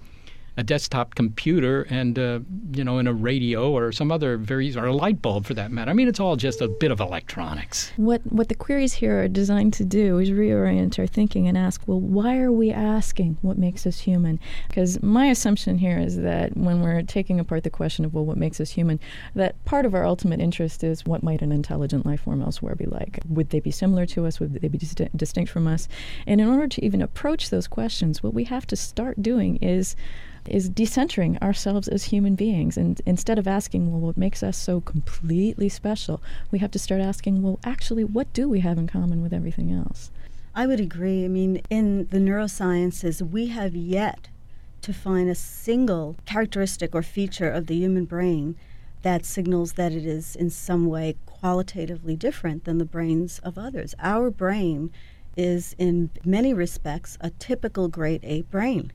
[0.56, 2.40] a desktop computer and uh,
[2.74, 5.70] you know, in a radio or some other very or a light bulb for that
[5.70, 5.90] matter.
[5.90, 7.90] I mean, it's all just a bit of electronics.
[7.96, 11.82] What what the queries here are designed to do is reorient our thinking and ask,
[11.86, 14.38] well, why are we asking what makes us human?
[14.68, 18.36] Because my assumption here is that when we're taking apart the question of well, what
[18.36, 19.00] makes us human,
[19.34, 22.86] that part of our ultimate interest is what might an intelligent life form elsewhere be
[22.86, 23.20] like?
[23.28, 24.38] Would they be similar to us?
[24.38, 25.88] Would they be dis- distinct from us?
[26.26, 29.96] And in order to even approach those questions, what we have to start doing is
[30.46, 32.76] is decentering ourselves as human beings.
[32.76, 37.00] And instead of asking, well, what makes us so completely special, we have to start
[37.00, 40.10] asking, well, actually, what do we have in common with everything else?
[40.54, 41.24] I would agree.
[41.24, 44.28] I mean, in the neurosciences, we have yet
[44.82, 48.56] to find a single characteristic or feature of the human brain
[49.02, 53.94] that signals that it is in some way qualitatively different than the brains of others.
[53.98, 54.90] Our brain
[55.36, 58.92] is, in many respects, a typical great ape brain.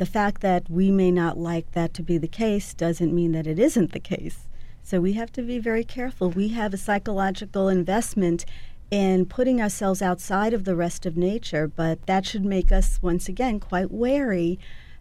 [0.00, 3.46] The fact that we may not like that to be the case doesn't mean that
[3.46, 4.48] it isn't the case.
[4.82, 6.30] So we have to be very careful.
[6.30, 8.46] We have a psychological investment
[8.90, 13.28] in putting ourselves outside of the rest of nature, but that should make us, once
[13.28, 14.58] again, quite wary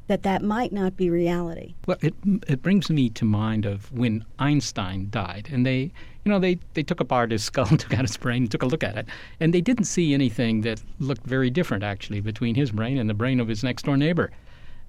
[0.08, 1.76] that that might not be reality.
[1.88, 2.14] Well, it
[2.46, 5.94] it brings me to mind of when Einstein died, and they,
[6.26, 8.66] you know, they they took apart his skull, took out his brain, and took a
[8.66, 9.08] look at it,
[9.40, 13.14] and they didn't see anything that looked very different actually between his brain and the
[13.14, 14.30] brain of his next door neighbor.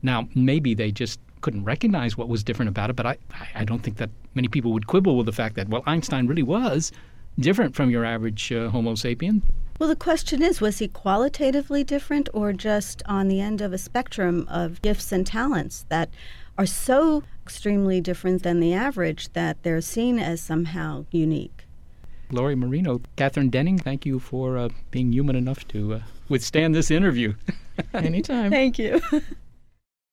[0.02, 3.16] Now, maybe they just couldn't recognize what was different about it, but I,
[3.54, 6.42] I don't think that many people would quibble with the fact that, well, Einstein really
[6.42, 6.92] was
[7.38, 9.42] different from your average uh, Homo sapien.
[9.78, 13.78] Well, the question is was he qualitatively different or just on the end of a
[13.78, 16.10] spectrum of gifts and talents that
[16.58, 21.64] are so extremely different than the average that they're seen as somehow unique?
[22.30, 26.90] Lori Marino, Kathryn Denning, thank you for uh, being human enough to uh, withstand this
[26.90, 27.34] interview.
[27.94, 28.50] Anytime.
[28.50, 29.00] Thank you.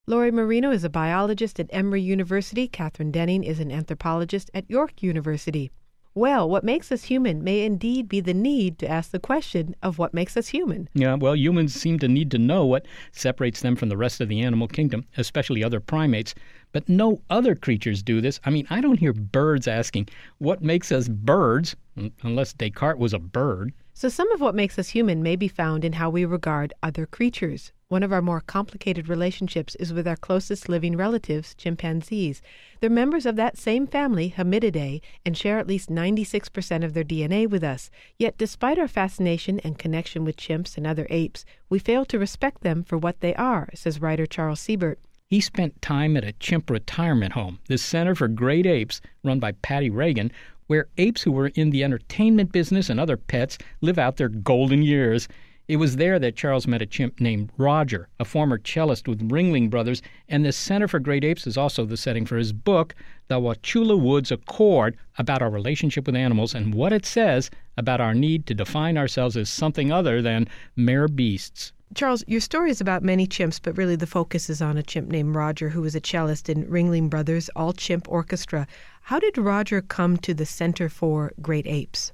[0.10, 2.70] Lori Marino is a biologist at Emory University.
[2.70, 5.70] Kathryn Denning is an anthropologist at York University.
[6.16, 10.00] Well, what makes us human may indeed be the need to ask the question of
[10.00, 10.88] what makes us human.
[10.94, 14.30] Yeah, well, humans seem to need to know what separates them from the rest of
[14.30, 16.34] the animal kingdom, especially other primates.
[16.72, 18.40] But no other creatures do this.
[18.46, 21.76] I mean, I don't hear birds asking, what makes us birds?
[22.24, 23.74] Unless Descartes was a bird.
[24.00, 27.08] So, some of what makes us human may be found in how we regard other
[27.08, 27.72] creatures.
[27.88, 32.44] One of our more complicated relationships is with our closest living relatives, chimpanzees.
[32.80, 37.50] They're members of that same family, Hominidae, and share at least 96% of their DNA
[37.50, 37.90] with us.
[38.20, 42.62] Yet, despite our fascination and connection with chimps and other apes, we fail to respect
[42.62, 45.00] them for what they are, says writer Charles Siebert.
[45.26, 49.54] He spent time at a chimp retirement home, the Center for Great Apes, run by
[49.54, 50.32] Patty Ragan,
[50.68, 54.84] where apes who were in the entertainment business and other pets live out their golden
[54.84, 55.28] years.
[55.68, 59.70] It was there that Charles met a chimp named Roger, a former cellist with Ringling
[59.70, 62.96] Brothers, and the Center for Great Apes is also the setting for his book,
[63.28, 68.14] The Wauchula Woods Accord, about our relationship with animals and what it says about our
[68.14, 71.74] need to define ourselves as something other than mere beasts.
[71.96, 75.10] Charles, your story is about many chimps, but really the focus is on a chimp
[75.10, 78.68] named Roger, who was a cellist in Ringling Brothers' All Chimp Orchestra.
[79.08, 82.12] How did Roger come to the Center for Great Apes?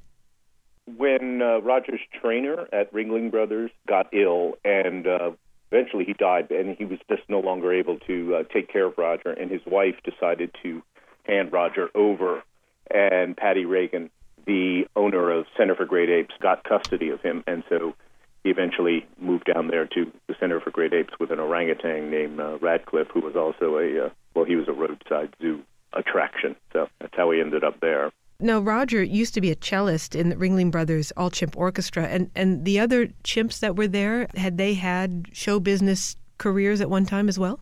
[0.96, 5.32] When uh, Roger's trainer at Ringling Brothers got ill, and uh,
[5.72, 8.96] eventually he died, and he was just no longer able to uh, take care of
[8.96, 10.84] Roger, and his wife decided to
[11.24, 12.44] hand Roger over,
[12.92, 14.12] and Patty Ragan,
[14.46, 17.96] the owner of Center for Great Apes, got custody of him, and so
[18.44, 22.40] he eventually moved down there to the Center for Great Apes with an orangutan named
[22.40, 25.64] uh, Radcliffe, who was also a uh, well, he was a roadside zoo
[25.96, 26.56] attraction.
[26.72, 28.12] So that's how we ended up there.
[28.40, 32.30] Now, Roger used to be a cellist in the Ringling Brothers All Chimp Orchestra, and
[32.36, 37.06] and the other chimps that were there had they had show business careers at one
[37.06, 37.60] time as well?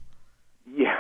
[0.66, 1.00] Yeah,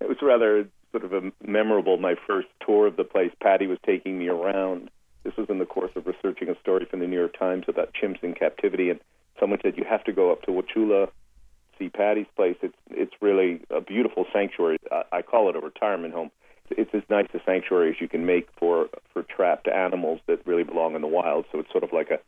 [0.00, 1.98] it was rather sort of a memorable.
[1.98, 4.90] My first tour of the place, Patty was taking me around.
[5.22, 7.92] This was in the course of researching a story from the New York Times about
[7.92, 9.00] chimps in captivity, and
[9.38, 11.08] someone said you have to go up to Wauchula,
[11.78, 12.56] see Patty's place.
[12.62, 14.78] It's it's really a beautiful sanctuary.
[14.90, 16.30] I, I call it a retirement home.
[16.70, 20.64] It's as nice a sanctuary as you can make for for trapped animals that really
[20.64, 21.46] belong in the wild.
[21.52, 22.18] So it's sort of like a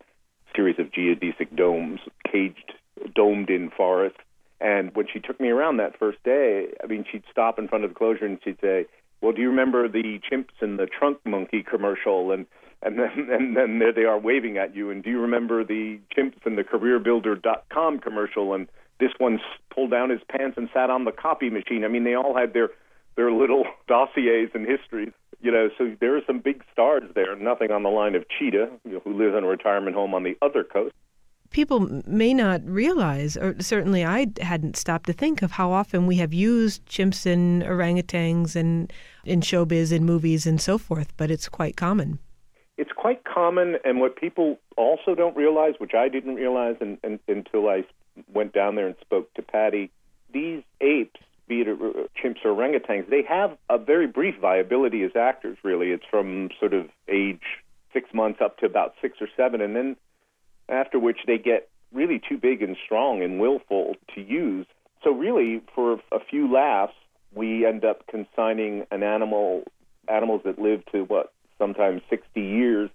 [0.54, 2.00] series of geodesic domes,
[2.30, 2.72] caged,
[3.14, 4.16] domed in forest.
[4.60, 7.84] And when she took me around that first day, I mean, she'd stop in front
[7.84, 8.86] of the closure and she'd say,
[9.20, 12.46] "Well, do you remember the chimps and the trunk monkey commercial?" and
[12.82, 14.90] and then and then there they are waving at you.
[14.90, 18.54] And do you remember the chimps and the CareerBuilder.com commercial?
[18.54, 18.68] And
[19.00, 19.40] this one
[19.74, 21.84] pulled down his pants and sat on the copy machine.
[21.84, 22.70] I mean, they all had their
[23.16, 25.12] their little dossiers and histories.
[25.40, 27.34] You know, so there are some big stars there.
[27.34, 30.22] Nothing on the line of Cheetah, you know, who lives in a retirement home on
[30.22, 30.94] the other coast.
[31.50, 36.16] people may not realize, or certainly I hadn't stopped to think of how often we
[36.16, 38.92] have used chimps and orangutans and
[39.24, 42.18] in showbiz and movies and so forth, but it's quite common.
[42.78, 47.20] It's quite common, and what people also don't realize, which I didn't realize and, and,
[47.28, 47.84] until I
[48.32, 49.90] went down there and spoke to Patty,
[50.32, 55.12] these apes, be it uh, chimps or orangutans, they have a very brief viability as
[55.16, 55.88] actors, really.
[55.88, 57.42] It's from sort of age
[57.92, 59.96] six months up to about six or seven, and then
[60.68, 64.66] after which they get really too big and strong and willful to use.
[65.04, 66.94] So, really, for a few laughs,
[67.34, 69.64] we end up consigning an animal,
[70.08, 72.90] animals that live to what, sometimes 60 years.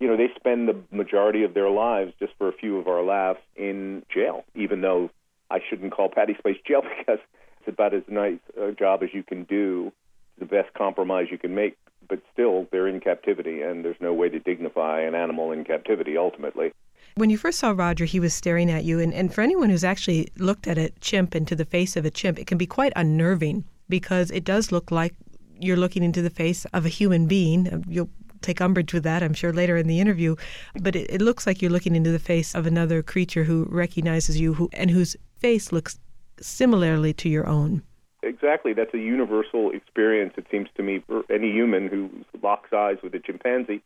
[0.00, 3.02] You know, they spend the majority of their lives just for a few of our
[3.02, 5.10] laughs in jail, even though
[5.50, 7.20] I shouldn't call Patty's Place jail because
[7.66, 9.92] it's about as nice a job as you can do,
[10.38, 11.76] the best compromise you can make.
[12.06, 16.18] But still, they're in captivity, and there's no way to dignify an animal in captivity
[16.18, 16.72] ultimately.
[17.14, 19.00] When you first saw Roger, he was staring at you.
[19.00, 22.10] And, and for anyone who's actually looked at a chimp into the face of a
[22.10, 25.14] chimp, it can be quite unnerving because it does look like
[25.58, 27.68] you're looking into the face of a human being.
[27.68, 28.10] Uh, you'll
[28.42, 30.36] take umbrage with that, I'm sure, later in the interview.
[30.78, 34.38] But it, it looks like you're looking into the face of another creature who recognizes
[34.38, 35.98] you who, and whose face looks
[36.40, 37.82] similarly to your own.
[38.22, 38.72] Exactly.
[38.72, 42.10] That's a universal experience, it seems to me, for any human who
[42.42, 43.82] locks eyes with a chimpanzee.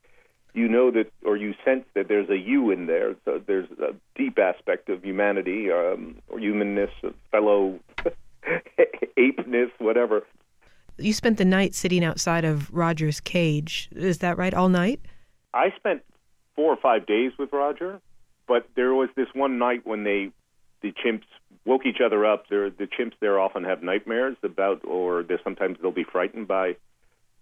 [0.54, 3.14] You know that, or you sense that there's a you in there.
[3.24, 7.80] So there's a deep aspect of humanity, um, or humanness, of fellow
[9.18, 10.22] apeness, whatever.
[10.96, 13.88] You spent the night sitting outside of Roger's cage.
[13.92, 14.54] Is that right?
[14.54, 15.00] All night?
[15.54, 16.02] I spent
[16.56, 18.00] four or five days with Roger,
[18.46, 20.30] but there was this one night when they,
[20.82, 21.22] the chimps
[21.68, 22.44] woke each other up.
[22.48, 26.76] They're, the chimps there often have nightmares about, or sometimes they'll be frightened by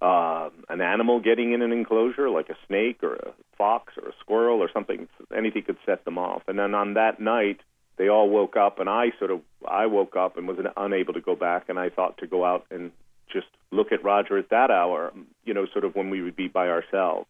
[0.03, 4.13] uh, an animal getting in an enclosure, like a snake or a fox or a
[4.21, 5.09] squirrel or something.
[5.35, 6.43] Anything could set them off.
[6.49, 7.61] And then on that night,
[7.99, 11.21] they all woke up, and I sort of I woke up and was unable to
[11.23, 12.91] go back, and I thought to go out and
[13.33, 15.13] just look at Roger at that hour,
[15.45, 17.27] you know, sort of when we would be by ourselves.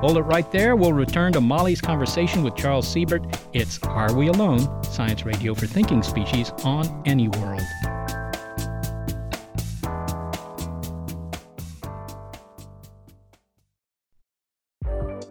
[0.00, 0.76] Hold it right there.
[0.76, 3.22] We'll return to Molly's conversation with Charles Siebert.
[3.52, 4.82] It's Are We Alone?
[4.82, 7.60] Science Radio for Thinking Species on Any World.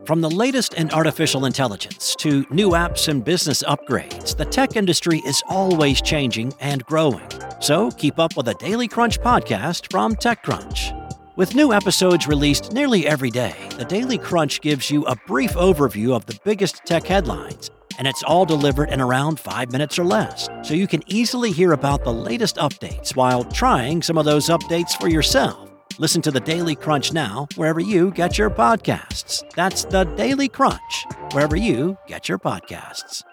[0.05, 5.21] From the latest in artificial intelligence to new apps and business upgrades, the tech industry
[5.25, 7.27] is always changing and growing.
[7.59, 10.98] So keep up with the Daily Crunch podcast from TechCrunch.
[11.39, 16.13] With new episodes released nearly every day, the Daily Crunch gives you a brief overview
[16.13, 20.49] of the biggest tech headlines, and it's all delivered in around five minutes or less,
[20.63, 24.99] so you can easily hear about the latest updates while trying some of those updates
[24.99, 25.71] for yourself.
[25.97, 29.49] Listen to the Daily Crunch now, wherever you get your podcasts.
[29.55, 33.23] That's the Daily Crunch, wherever you get your podcasts.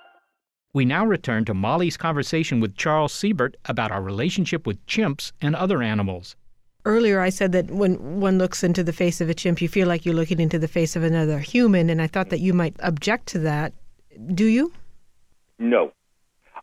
[0.72, 5.56] We now return to Molly's conversation with Charles Siebert about our relationship with chimps and
[5.56, 6.36] other animals.
[6.86, 9.88] Earlier, I said that when one looks into the face of a chimp, you feel
[9.88, 12.76] like you're looking into the face of another human, and I thought that you might
[12.78, 13.72] object to that.
[14.32, 14.72] Do you?
[15.58, 15.90] No,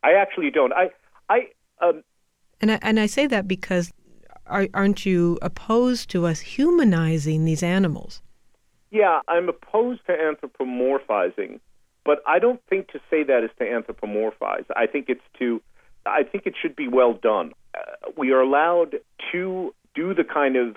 [0.01, 0.71] I actually don't.
[0.71, 0.91] I,
[1.27, 1.49] I,
[1.81, 2.05] um,
[2.61, 3.91] and I and I say that because
[4.47, 8.21] are, aren't you opposed to us humanizing these animals?
[8.91, 11.59] Yeah, I'm opposed to anthropomorphizing,
[12.05, 14.65] but I don't think to say that is to anthropomorphize.
[14.73, 15.61] I think it's to,
[16.05, 17.51] I think it should be well done.
[17.77, 18.99] Uh, we are allowed
[19.33, 20.75] to do the kind of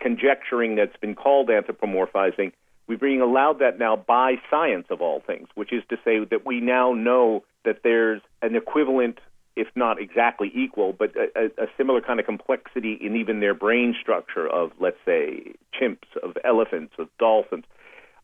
[0.00, 2.52] conjecturing that's been called anthropomorphizing.
[2.86, 6.46] We're being allowed that now by science of all things, which is to say that
[6.46, 9.18] we now know that there's an equivalent
[9.58, 13.92] if not exactly equal, but a, a, similar kind of complexity in even their brain
[14.00, 17.64] structure of, let's say, chimps, of elephants, of dolphins.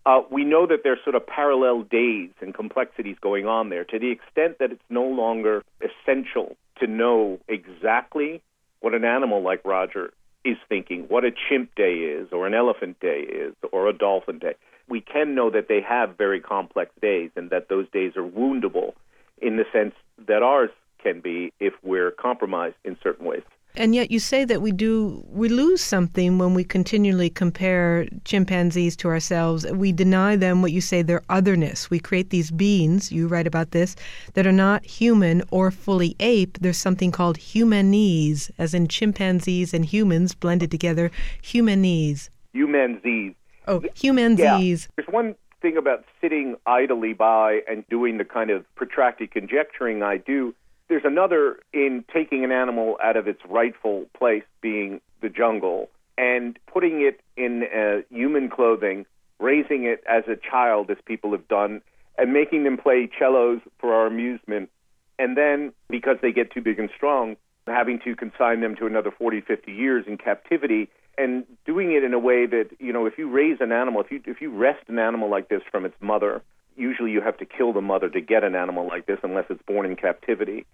[0.07, 3.99] Uh, we know that there's sort of parallel days and complexities going on there to
[3.99, 8.41] the extent that it's no longer essential to know exactly
[8.81, 10.13] what an animal like Roger
[10.45, 14.39] is thinking, what a chimp day is, or an elephant day is, or a dolphin
[14.39, 14.55] day.
[14.89, 18.93] We can know that they have very complex days and that those days are woundable
[19.41, 19.95] in the sense
[20.27, 20.71] that ours
[21.03, 23.43] can be if we're compromised in certain ways.
[23.77, 28.95] And yet you say that we do we lose something when we continually compare chimpanzees
[28.97, 29.67] to ourselves.
[29.73, 31.91] We deny them what you say their otherness.
[31.91, 33.97] We create these beings, you write about this,
[34.35, 36.59] that are not human or fully ape.
[36.61, 41.11] There's something called humanese, as in chimpanzees and humans blended together,
[41.43, 42.29] humanese.
[42.55, 43.35] Humanzees.
[43.67, 44.83] Oh, humanzees.
[44.83, 44.93] Yeah.
[44.95, 50.19] There's one thing about sitting idly by and doing the kind of protracted conjecturing I
[50.19, 50.55] do
[50.89, 56.59] there's another in taking an animal out of its rightful place, being the jungle, and
[56.73, 59.07] putting it in uh, human clothing,
[59.39, 61.81] raising it as a child, as people have done,
[62.19, 64.71] and making them play cellos for our amusement.
[65.19, 69.11] And then, because they get too big and strong, having to consign them to another
[69.11, 73.17] 40, 50 years in captivity and doing it in a way that, you know, if
[73.17, 75.95] you raise an animal, if you, if you wrest an animal like this from its
[76.01, 76.43] mother,
[76.77, 79.63] usually you have to kill the mother to get an animal like this unless it's
[79.67, 80.67] born in captivity.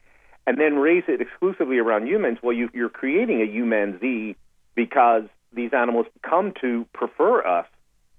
[0.47, 4.37] And then raise it exclusively around humans, well, you, you're creating a humanzee
[4.75, 7.67] because these animals come to prefer us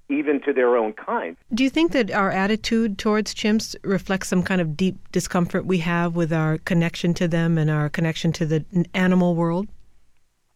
[0.10, 1.38] even to their own kind.
[1.54, 5.78] Do you think that our attitude towards chimps reflects some kind of deep discomfort we
[5.80, 9.68] have with our connection to them and our connection to the animal world?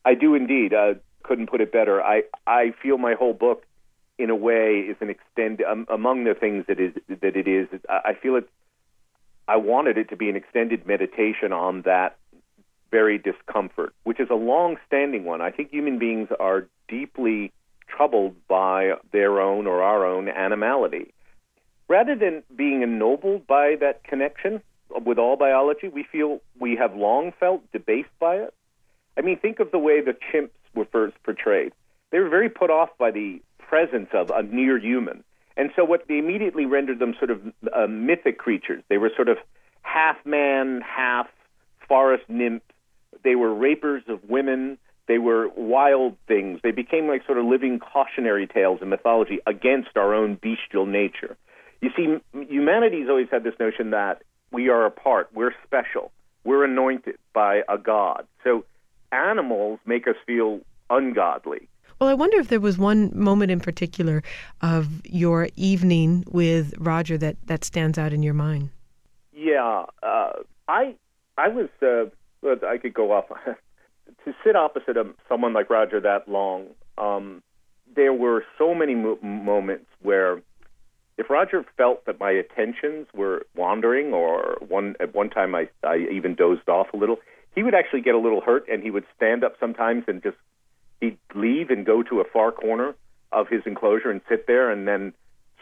[0.03, 0.73] I do indeed.
[0.73, 2.03] Uh, couldn't put it better.
[2.03, 3.65] I, I feel my whole book,
[4.18, 7.68] in a way, is an extend um, among the things that is that it is.
[7.89, 8.49] I feel it.
[9.47, 12.18] I wanted it to be an extended meditation on that
[12.91, 15.41] very discomfort, which is a long-standing one.
[15.41, 17.51] I think human beings are deeply
[17.88, 21.13] troubled by their own or our own animality.
[21.88, 24.61] Rather than being ennobled by that connection
[25.05, 28.53] with all biology, we feel we have long felt debased by it.
[29.18, 31.74] I mean, think of the way the chimps were first portrayed.
[32.11, 35.24] They were very put off by the presence of a near human.
[35.57, 37.41] And so, what they immediately rendered them sort of
[37.74, 38.84] uh, mythic creatures.
[38.89, 39.38] They were sort of
[39.82, 41.28] half man, half
[41.88, 42.63] forest nymph.
[43.24, 44.78] They were rapers of women.
[45.07, 46.59] They were wild things.
[46.63, 51.38] They became like sort of living cautionary tales in mythology against our own bestial nature.
[51.82, 52.18] You see,
[52.49, 56.11] humanity's always had this notion that we are apart, we're special,
[56.43, 58.26] we're anointed by a god.
[58.43, 58.66] So
[59.11, 61.68] animals make us feel ungodly.
[61.99, 64.21] Well, I wonder if there was one moment in particular
[64.61, 68.69] of your evening with Roger that, that stands out in your mind.
[69.33, 70.31] Yeah, uh,
[70.67, 70.95] I
[71.37, 72.05] I was uh,
[72.65, 73.25] I could go off
[74.25, 76.67] to sit opposite of someone like Roger that long,
[76.97, 77.43] um,
[77.95, 80.41] there were so many mo- moments where
[81.17, 86.07] if Roger felt that my attentions were wandering, or one at one time I, I
[86.11, 87.17] even dozed off a little,
[87.53, 90.37] he would actually get a little hurt, and he would stand up sometimes and just
[91.01, 92.95] he'd leave and go to a far corner
[93.31, 95.13] of his enclosure and sit there, and then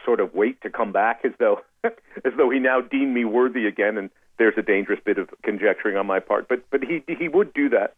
[0.06, 3.66] sort of wait to come back as though as though he now deemed me worthy
[3.66, 3.98] again.
[3.98, 7.54] And there's a dangerous bit of conjecturing on my part, but but he he would
[7.54, 7.96] do that.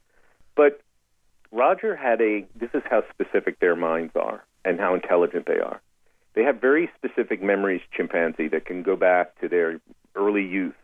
[0.56, 0.82] But
[1.52, 5.82] Roger had a this is how specific their minds are and how intelligent they are.
[6.34, 9.80] They have very specific memories, chimpanzee, that can go back to their
[10.16, 10.76] early youth.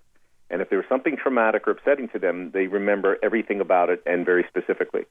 [0.49, 4.01] And if there was something traumatic or upsetting to them, they remember everything about it
[4.05, 5.05] and very specifically.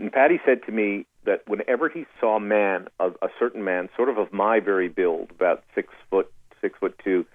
[0.00, 3.90] And Patty said to me that whenever he saw a man, a, a certain man,
[3.94, 6.32] sort of of my very build, about six foot,
[6.62, 7.26] six foot two,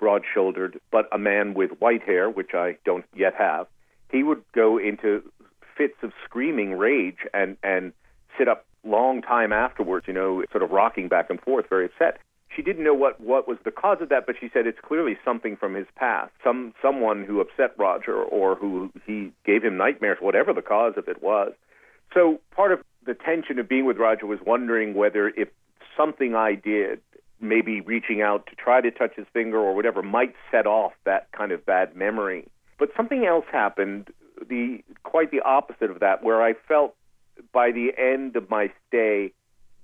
[0.00, 3.68] broad shouldered, but a man with white hair, which I don't yet have,
[4.10, 5.22] he would go into
[5.76, 7.92] fits of screaming rage and and
[8.36, 12.18] sit up long time afterwards, you know, sort of rocking back and forth, very upset.
[12.54, 15.16] She didn't know what what was the cause of that, but she said it's clearly
[15.24, 20.18] something from his past, some someone who upset Roger or who he gave him nightmares,
[20.20, 21.52] whatever the cause of it was.
[22.12, 25.48] So part of the tension of being with Roger was wondering whether if
[25.96, 27.00] something I did,
[27.40, 31.30] maybe reaching out to try to touch his finger or whatever, might set off that
[31.32, 32.46] kind of bad memory.
[32.78, 34.10] But something else happened
[34.48, 36.94] the quite the opposite of that, where I felt
[37.52, 39.32] by the end of my stay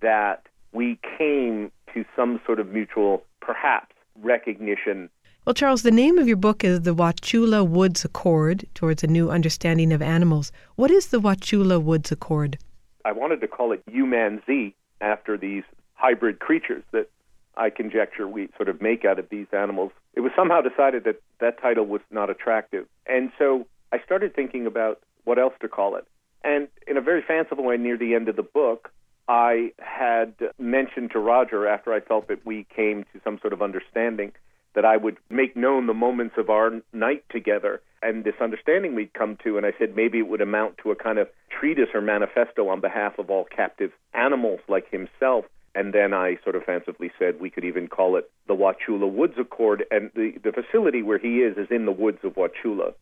[0.01, 5.11] that we came to some sort of mutual, perhaps, recognition.
[5.47, 9.31] Well, Charles, the name of your book is The Wauchula Woods Accord Towards a New
[9.31, 10.51] Understanding of Animals.
[10.75, 12.59] What is the Wauchula Woods Accord?
[13.05, 15.63] I wanted to call it Humanzee after these
[15.95, 17.09] hybrid creatures that
[17.57, 19.93] I conjecture we sort of make out of these animals.
[20.15, 22.89] It was somehow decided that that title was not attractive.
[23.07, 26.09] And so I started thinking about what else to call it.
[26.43, 28.91] And in a very fanciful way, near the end of the book,
[29.29, 33.63] I had mentioned to Roger after I felt that we came to some sort of
[33.63, 34.33] understanding
[34.77, 39.15] that I would make known the moments of our night together and this understanding we'd
[39.15, 39.57] come to.
[39.57, 42.83] And I said maybe it would amount to a kind of treatise or manifesto on
[42.83, 45.47] behalf of all captive animals like himself.
[45.75, 49.35] And then I sort of fancifully said we could even call it the Wauchula Woods
[49.41, 49.85] Accord.
[49.91, 52.93] And the, the facility where he is is in the woods of Wauchula.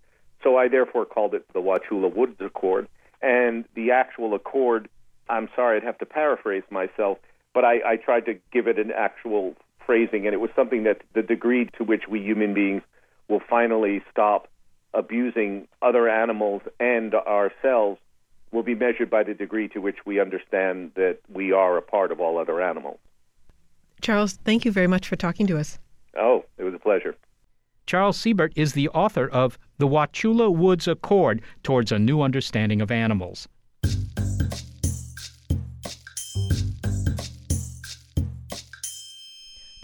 [0.45, 2.87] So I therefore called it the Wauchula Woods Accord.
[3.21, 4.89] And the actual accord,
[5.29, 7.19] I'm sorry, I'd have to paraphrase myself,
[7.53, 9.57] but I, I tried to give it an actual
[9.87, 12.83] phrasing, and it was something that the degree to which we human beings
[13.29, 14.49] will finally stop
[14.93, 18.01] abusing other animals and ourselves
[18.53, 22.13] will be measured by the degree to which we understand that we are a part
[22.13, 22.99] of all other animals.
[24.01, 25.79] Charles, thank you very much for talking to us.
[26.17, 27.17] Oh, it was a pleasure.
[27.87, 32.91] Charles Siebert is the author of The Wauchula Woods Accord Towards a New Understanding of
[32.91, 33.49] Animals.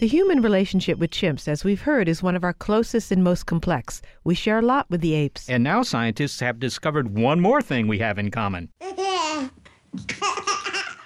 [0.01, 3.45] The human relationship with chimps, as we've heard, is one of our closest and most
[3.45, 4.01] complex.
[4.23, 5.47] We share a lot with the apes.
[5.47, 8.69] And now scientists have discovered one more thing we have in common.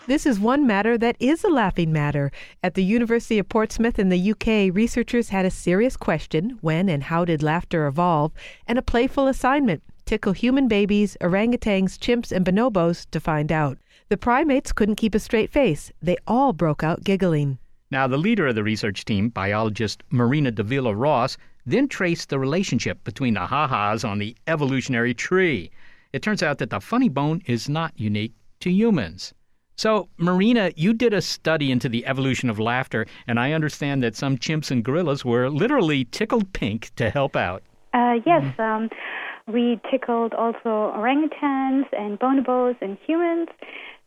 [0.07, 2.31] This is one matter that is a laughing matter.
[2.63, 7.03] At the University of Portsmouth in the UK, researchers had a serious question when and
[7.03, 8.31] how did laughter evolve,
[8.67, 13.77] and a playful assignment tickle human babies, orangutans, chimps, and bonobos to find out.
[14.07, 15.91] The primates couldn't keep a straight face.
[16.01, 17.57] They all broke out giggling.
[17.95, 23.01] Now, the leader of the research team, biologist Marina Davila Ross, then traced the relationship
[23.05, 25.71] between the ha-has on the evolutionary tree.
[26.11, 29.33] It turns out that the funny bone is not unique to humans.
[29.77, 34.17] So, Marina, you did a study into the evolution of laughter, and I understand that
[34.17, 37.63] some chimps and gorillas were literally tickled pink to help out.
[37.93, 38.89] Uh, yes, um,
[39.51, 43.49] we tickled also orangutans and bonobos and humans,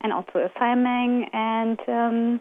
[0.00, 2.40] and also a siamang, and um,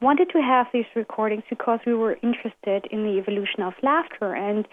[0.00, 4.66] wanted to have these recordings because we were interested in the evolution of laughter, and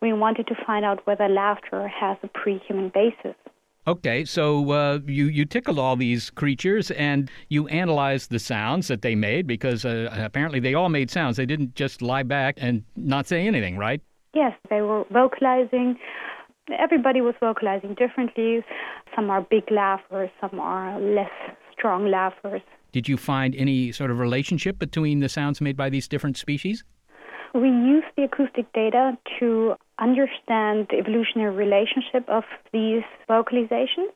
[0.00, 3.36] we wanted to find out whether laughter has a pre-human basis.
[3.88, 9.02] Okay, so uh, you you tickled all these creatures and you analyzed the sounds that
[9.02, 11.36] they made because uh, apparently they all made sounds.
[11.36, 14.02] They didn't just lie back and not say anything, right?
[14.34, 15.96] Yes, they were vocalizing.
[16.78, 18.64] Everybody was vocalizing differently.
[19.14, 21.30] Some are big laughers, some are less
[21.72, 22.62] strong laughers.
[22.92, 26.82] Did you find any sort of relationship between the sounds made by these different species?
[27.54, 34.10] We used the acoustic data to understand the evolutionary relationship of these vocalizations,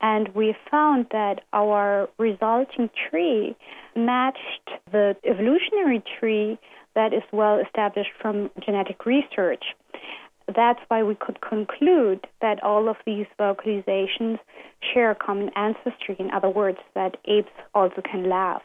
[0.00, 3.56] and we found that our resulting tree
[3.96, 6.58] matched the evolutionary tree
[6.94, 9.64] that is well established from genetic research.
[10.54, 14.38] That's why we could conclude that all of these vocalizations
[14.92, 18.62] share a common ancestry, in other words, that apes also can laugh.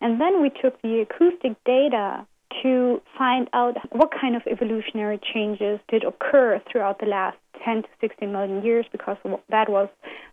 [0.00, 2.26] And then we took the acoustic data
[2.62, 7.88] to find out what kind of evolutionary changes did occur throughout the last 10 to
[8.00, 9.16] 60 million years because
[9.50, 9.88] that was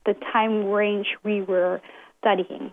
[0.05, 1.81] the time range we were
[2.19, 2.71] studying.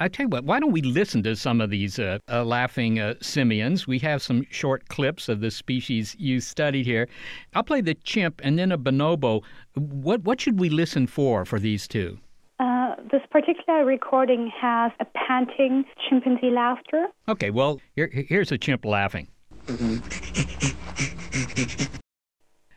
[0.00, 2.98] I tell you what, why don't we listen to some of these uh, uh, laughing
[2.98, 3.86] uh, simians?
[3.86, 7.08] We have some short clips of the species you studied here.
[7.54, 9.42] I'll play the chimp and then a bonobo.
[9.74, 12.18] What what should we listen for for these two?
[12.58, 17.06] Uh, this particular recording has a panting chimpanzee laughter.
[17.28, 19.28] Okay, well, here, here's a chimp laughing.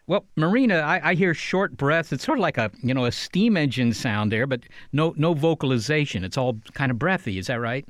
[0.08, 2.14] Well, Marina, I, I, hear short breaths.
[2.14, 4.62] It's sort of like a you know a steam engine sound there, but
[4.94, 6.24] no no vocalization.
[6.24, 7.38] It's all kind of breathy.
[7.38, 7.86] Is that right?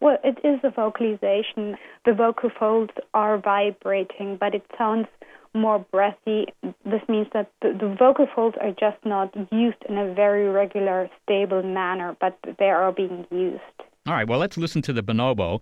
[0.00, 1.76] Well, it is a vocalization.
[2.04, 5.08] The vocal folds are vibrating, but it sounds
[5.54, 6.46] more breathy.
[6.84, 11.08] This means that the, the vocal folds are just not used in a very regular,
[11.22, 13.60] stable manner, but they are being used.
[14.06, 14.28] All right.
[14.28, 15.60] Well, let's listen to the bonobo.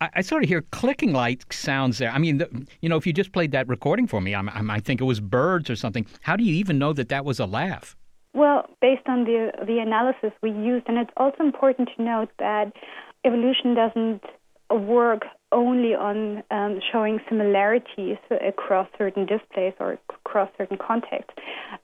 [0.00, 2.10] I, I, sort of hear clicking like sounds there.
[2.10, 4.62] I mean, the, you know, if you just played that recording for me, I, I
[4.62, 6.06] might think it was birds or something.
[6.22, 7.96] How do you even know that that was a laugh?
[8.32, 12.72] Well, based on the the analysis we used, and it's also important to note that
[13.24, 14.22] evolution doesn't
[14.70, 15.22] work
[15.52, 21.34] only on um, showing similarities across certain displays or across certain contexts.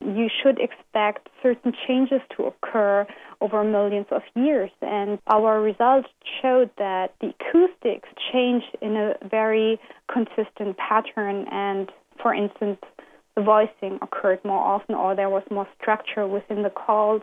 [0.00, 3.06] You should expect certain changes to occur
[3.40, 4.70] over millions of years.
[4.82, 6.08] And our results
[6.40, 9.80] showed that the acoustics changed in a very
[10.12, 11.46] consistent pattern.
[11.50, 11.90] And
[12.22, 12.78] for instance,
[13.36, 17.22] the voicing occurred more often, or there was more structure within the calls.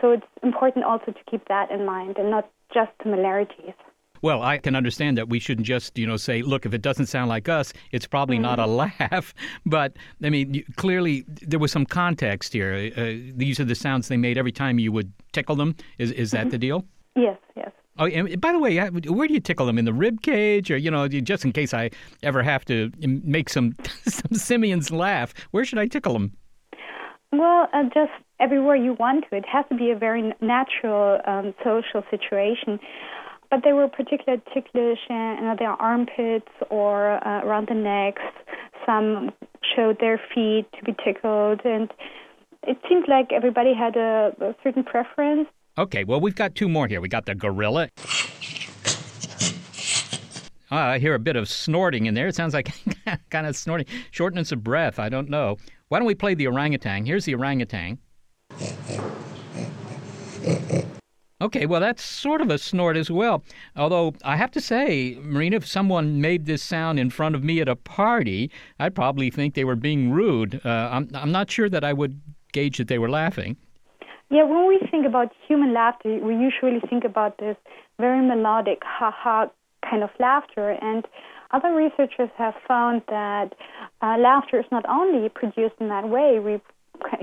[0.00, 3.74] So it's important also to keep that in mind and not just similarities.
[4.22, 7.06] Well, I can understand that we shouldn't just, you know, say, look, if it doesn't
[7.06, 8.42] sound like us, it's probably mm-hmm.
[8.42, 9.34] not a laugh.
[9.66, 12.92] But, I mean, clearly there was some context here.
[12.96, 15.74] Uh, these are the sounds they made every time you would tickle them.
[15.98, 16.50] Is, is that mm-hmm.
[16.50, 16.84] the deal?
[17.16, 17.70] Yes, yes.
[17.98, 20.78] Oh, and by the way, where do you tickle them in the rib cage, or
[20.78, 21.90] you know, just in case I
[22.22, 23.74] ever have to make some
[24.06, 25.34] some simians laugh?
[25.50, 26.32] Where should I tickle them?
[27.32, 29.36] Well, uh, just everywhere you want to.
[29.36, 32.80] It has to be a very natural um, social situation
[33.52, 38.22] but they were particularly ticklish in their armpits or uh, around the necks.
[38.86, 39.30] Some
[39.76, 41.92] showed their feet to be tickled, and
[42.62, 45.48] it seemed like everybody had a, a certain preference.
[45.76, 47.02] Okay, well, we've got two more here.
[47.02, 47.90] We got the gorilla.
[50.70, 52.28] Uh, I hear a bit of snorting in there.
[52.28, 52.72] It sounds like
[53.30, 53.86] kind of snorting.
[54.12, 54.98] Shortness of breath.
[54.98, 55.58] I don't know.
[55.88, 57.04] Why don't we play the orangutan?
[57.04, 57.98] Here's the orangutan.
[61.42, 63.42] Okay, well, that's sort of a snort as well.
[63.76, 67.60] Although I have to say, Marina, if someone made this sound in front of me
[67.60, 70.60] at a party, I'd probably think they were being rude.
[70.64, 72.20] Uh, I'm, I'm not sure that I would
[72.52, 73.56] gauge that they were laughing.
[74.30, 77.56] Yeah, when we think about human laughter, we usually think about this
[77.98, 79.50] very melodic ha ha
[79.90, 80.78] kind of laughter.
[80.80, 81.04] And
[81.50, 83.52] other researchers have found that
[84.00, 86.60] uh, laughter is not only produced in that way, we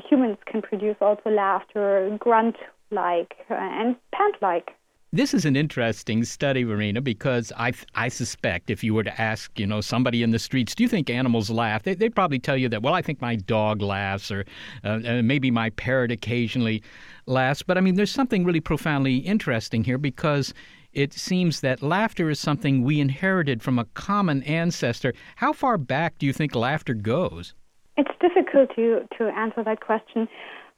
[0.10, 2.58] humans can produce also laughter, grunt
[2.92, 4.72] like, uh, and pant like.
[5.12, 9.58] This is an interesting study, Marina, because I I suspect if you were to ask,
[9.58, 11.82] you know, somebody in the streets, do you think animals laugh?
[11.82, 12.84] They, would probably tell you that.
[12.84, 14.46] Well, I think my dog laughs, or
[14.84, 16.84] uh, uh, maybe my parrot occasionally
[17.26, 17.64] laughs.
[17.64, 20.54] But I mean, there's something really profoundly interesting here because
[20.94, 25.14] it seems that laughter is something we inherited from a common ancestor.
[25.38, 27.56] How far back do you think laughter goes?
[27.98, 30.28] It's difficult to to answer that question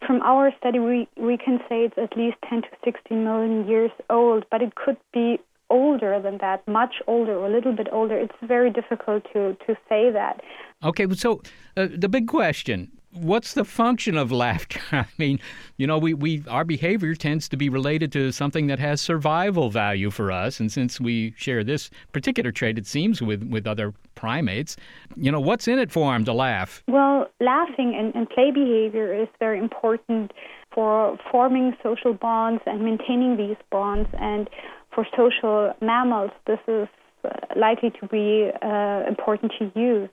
[0.05, 3.91] from our study, we, we can say it's at least 10 to 16 million years
[4.09, 5.39] old, but it could be
[5.69, 8.17] older than that, much older or a little bit older.
[8.17, 10.41] It's very difficult to, to say that.
[10.83, 11.41] Okay, so
[11.77, 14.79] uh, the big question what's the function of laughter?
[14.91, 15.39] I mean,
[15.77, 19.69] you know, we, we our behavior tends to be related to something that has survival
[19.69, 23.93] value for us, and since we share this particular trait, it seems with with other
[24.15, 24.77] primates,
[25.15, 26.83] you know, what's in it for them to laugh?
[26.87, 30.31] Well, laughing and, and play behavior is very important
[30.73, 34.49] for forming social bonds and maintaining these bonds, and
[34.93, 36.87] for social mammals, this is
[37.23, 40.09] uh, likely to be uh, important to use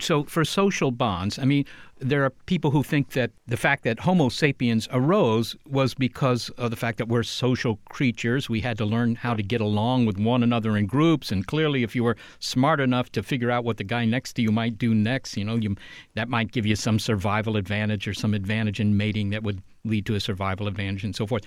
[0.00, 1.64] so for social bonds, I mean,
[1.98, 6.70] there are people who think that the fact that Homo sapiens arose was because of
[6.70, 8.48] the fact that we're social creatures.
[8.48, 11.82] We had to learn how to get along with one another in groups, and clearly,
[11.82, 14.78] if you were smart enough to figure out what the guy next to you might
[14.78, 15.76] do next, you know, you,
[16.14, 20.06] that might give you some survival advantage or some advantage in mating that would lead
[20.06, 21.44] to a survival advantage and so forth.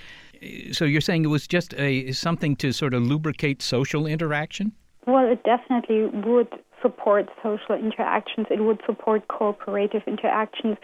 [0.71, 4.71] So you're saying it was just a something to sort of lubricate social interaction?
[5.05, 6.49] Well, it definitely would
[6.81, 10.77] support social interactions, it would support cooperative interactions.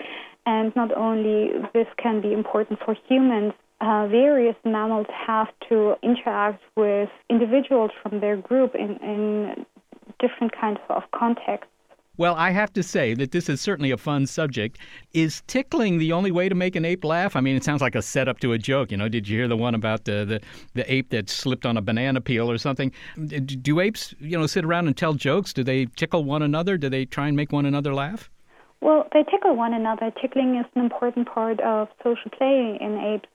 [0.45, 6.61] And not only this can be important for humans, uh, various mammals have to interact
[6.75, 9.65] with individuals from their group in, in
[10.19, 11.72] different kinds of contexts.
[12.15, 14.77] Well, I have to say that this is certainly a fun subject.
[15.15, 17.35] Is tickling the only way to make an ape laugh?
[17.35, 18.91] I mean, it sounds like a setup to a joke.
[18.91, 20.41] You know, did you hear the one about the the,
[20.75, 22.91] the ape that slipped on a banana peel or something?
[23.25, 25.53] Do apes, you know, sit around and tell jokes?
[25.53, 26.77] Do they tickle one another?
[26.77, 28.29] Do they try and make one another laugh?
[28.81, 30.11] Well, they tickle one another.
[30.21, 33.29] Tickling is an important part of social play in apes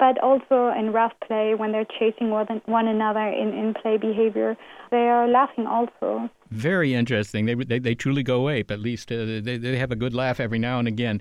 [0.00, 4.56] but also in rough play when they're chasing one another in, in play behavior.
[4.90, 6.30] They are laughing also.
[6.50, 7.44] Very interesting.
[7.44, 9.12] They, they, they truly go ape, at least.
[9.12, 11.20] Uh, they, they have a good laugh every now and again.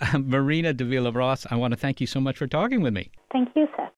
[0.00, 3.10] Uh, Marina Davila Ross, I want to thank you so much for talking with me.
[3.32, 3.90] Thank you, Seth.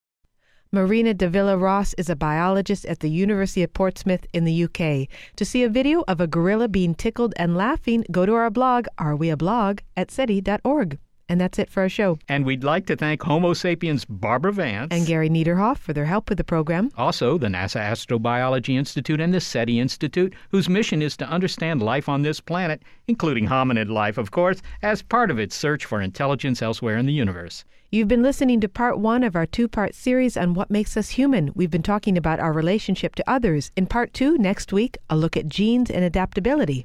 [0.70, 5.08] Marina Davila Ross is a biologist at the University of Portsmouth in the UK.
[5.36, 8.86] To see a video of a gorilla being tickled and laughing, go to our blog,
[8.96, 10.98] Are We a Blog, at SETI.org.
[11.32, 12.18] And that's it for our show.
[12.28, 16.28] And we'd like to thank Homo sapiens Barbara Vance and Gary Niederhoff for their help
[16.28, 16.90] with the program.
[16.98, 22.06] Also, the NASA Astrobiology Institute and the SETI Institute, whose mission is to understand life
[22.06, 26.60] on this planet, including hominid life, of course, as part of its search for intelligence
[26.60, 27.64] elsewhere in the universe.
[27.90, 31.08] You've been listening to part one of our two part series on what makes us
[31.08, 31.50] human.
[31.54, 33.72] We've been talking about our relationship to others.
[33.74, 36.84] In part two, next week, a look at genes and adaptability.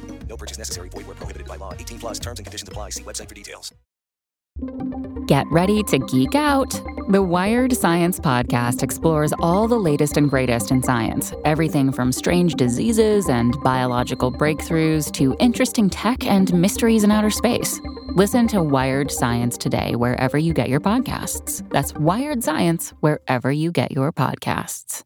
[0.31, 0.87] No purchase necessary.
[0.87, 1.73] Void where prohibited by law.
[1.73, 2.91] 18 plus terms and conditions apply.
[2.91, 3.73] See website for details.
[5.27, 6.71] Get ready to geek out.
[7.09, 11.33] The Wired Science Podcast explores all the latest and greatest in science.
[11.43, 17.81] Everything from strange diseases and biological breakthroughs to interesting tech and mysteries in outer space.
[18.15, 21.67] Listen to Wired Science today wherever you get your podcasts.
[21.71, 25.03] That's Wired Science wherever you get your podcasts.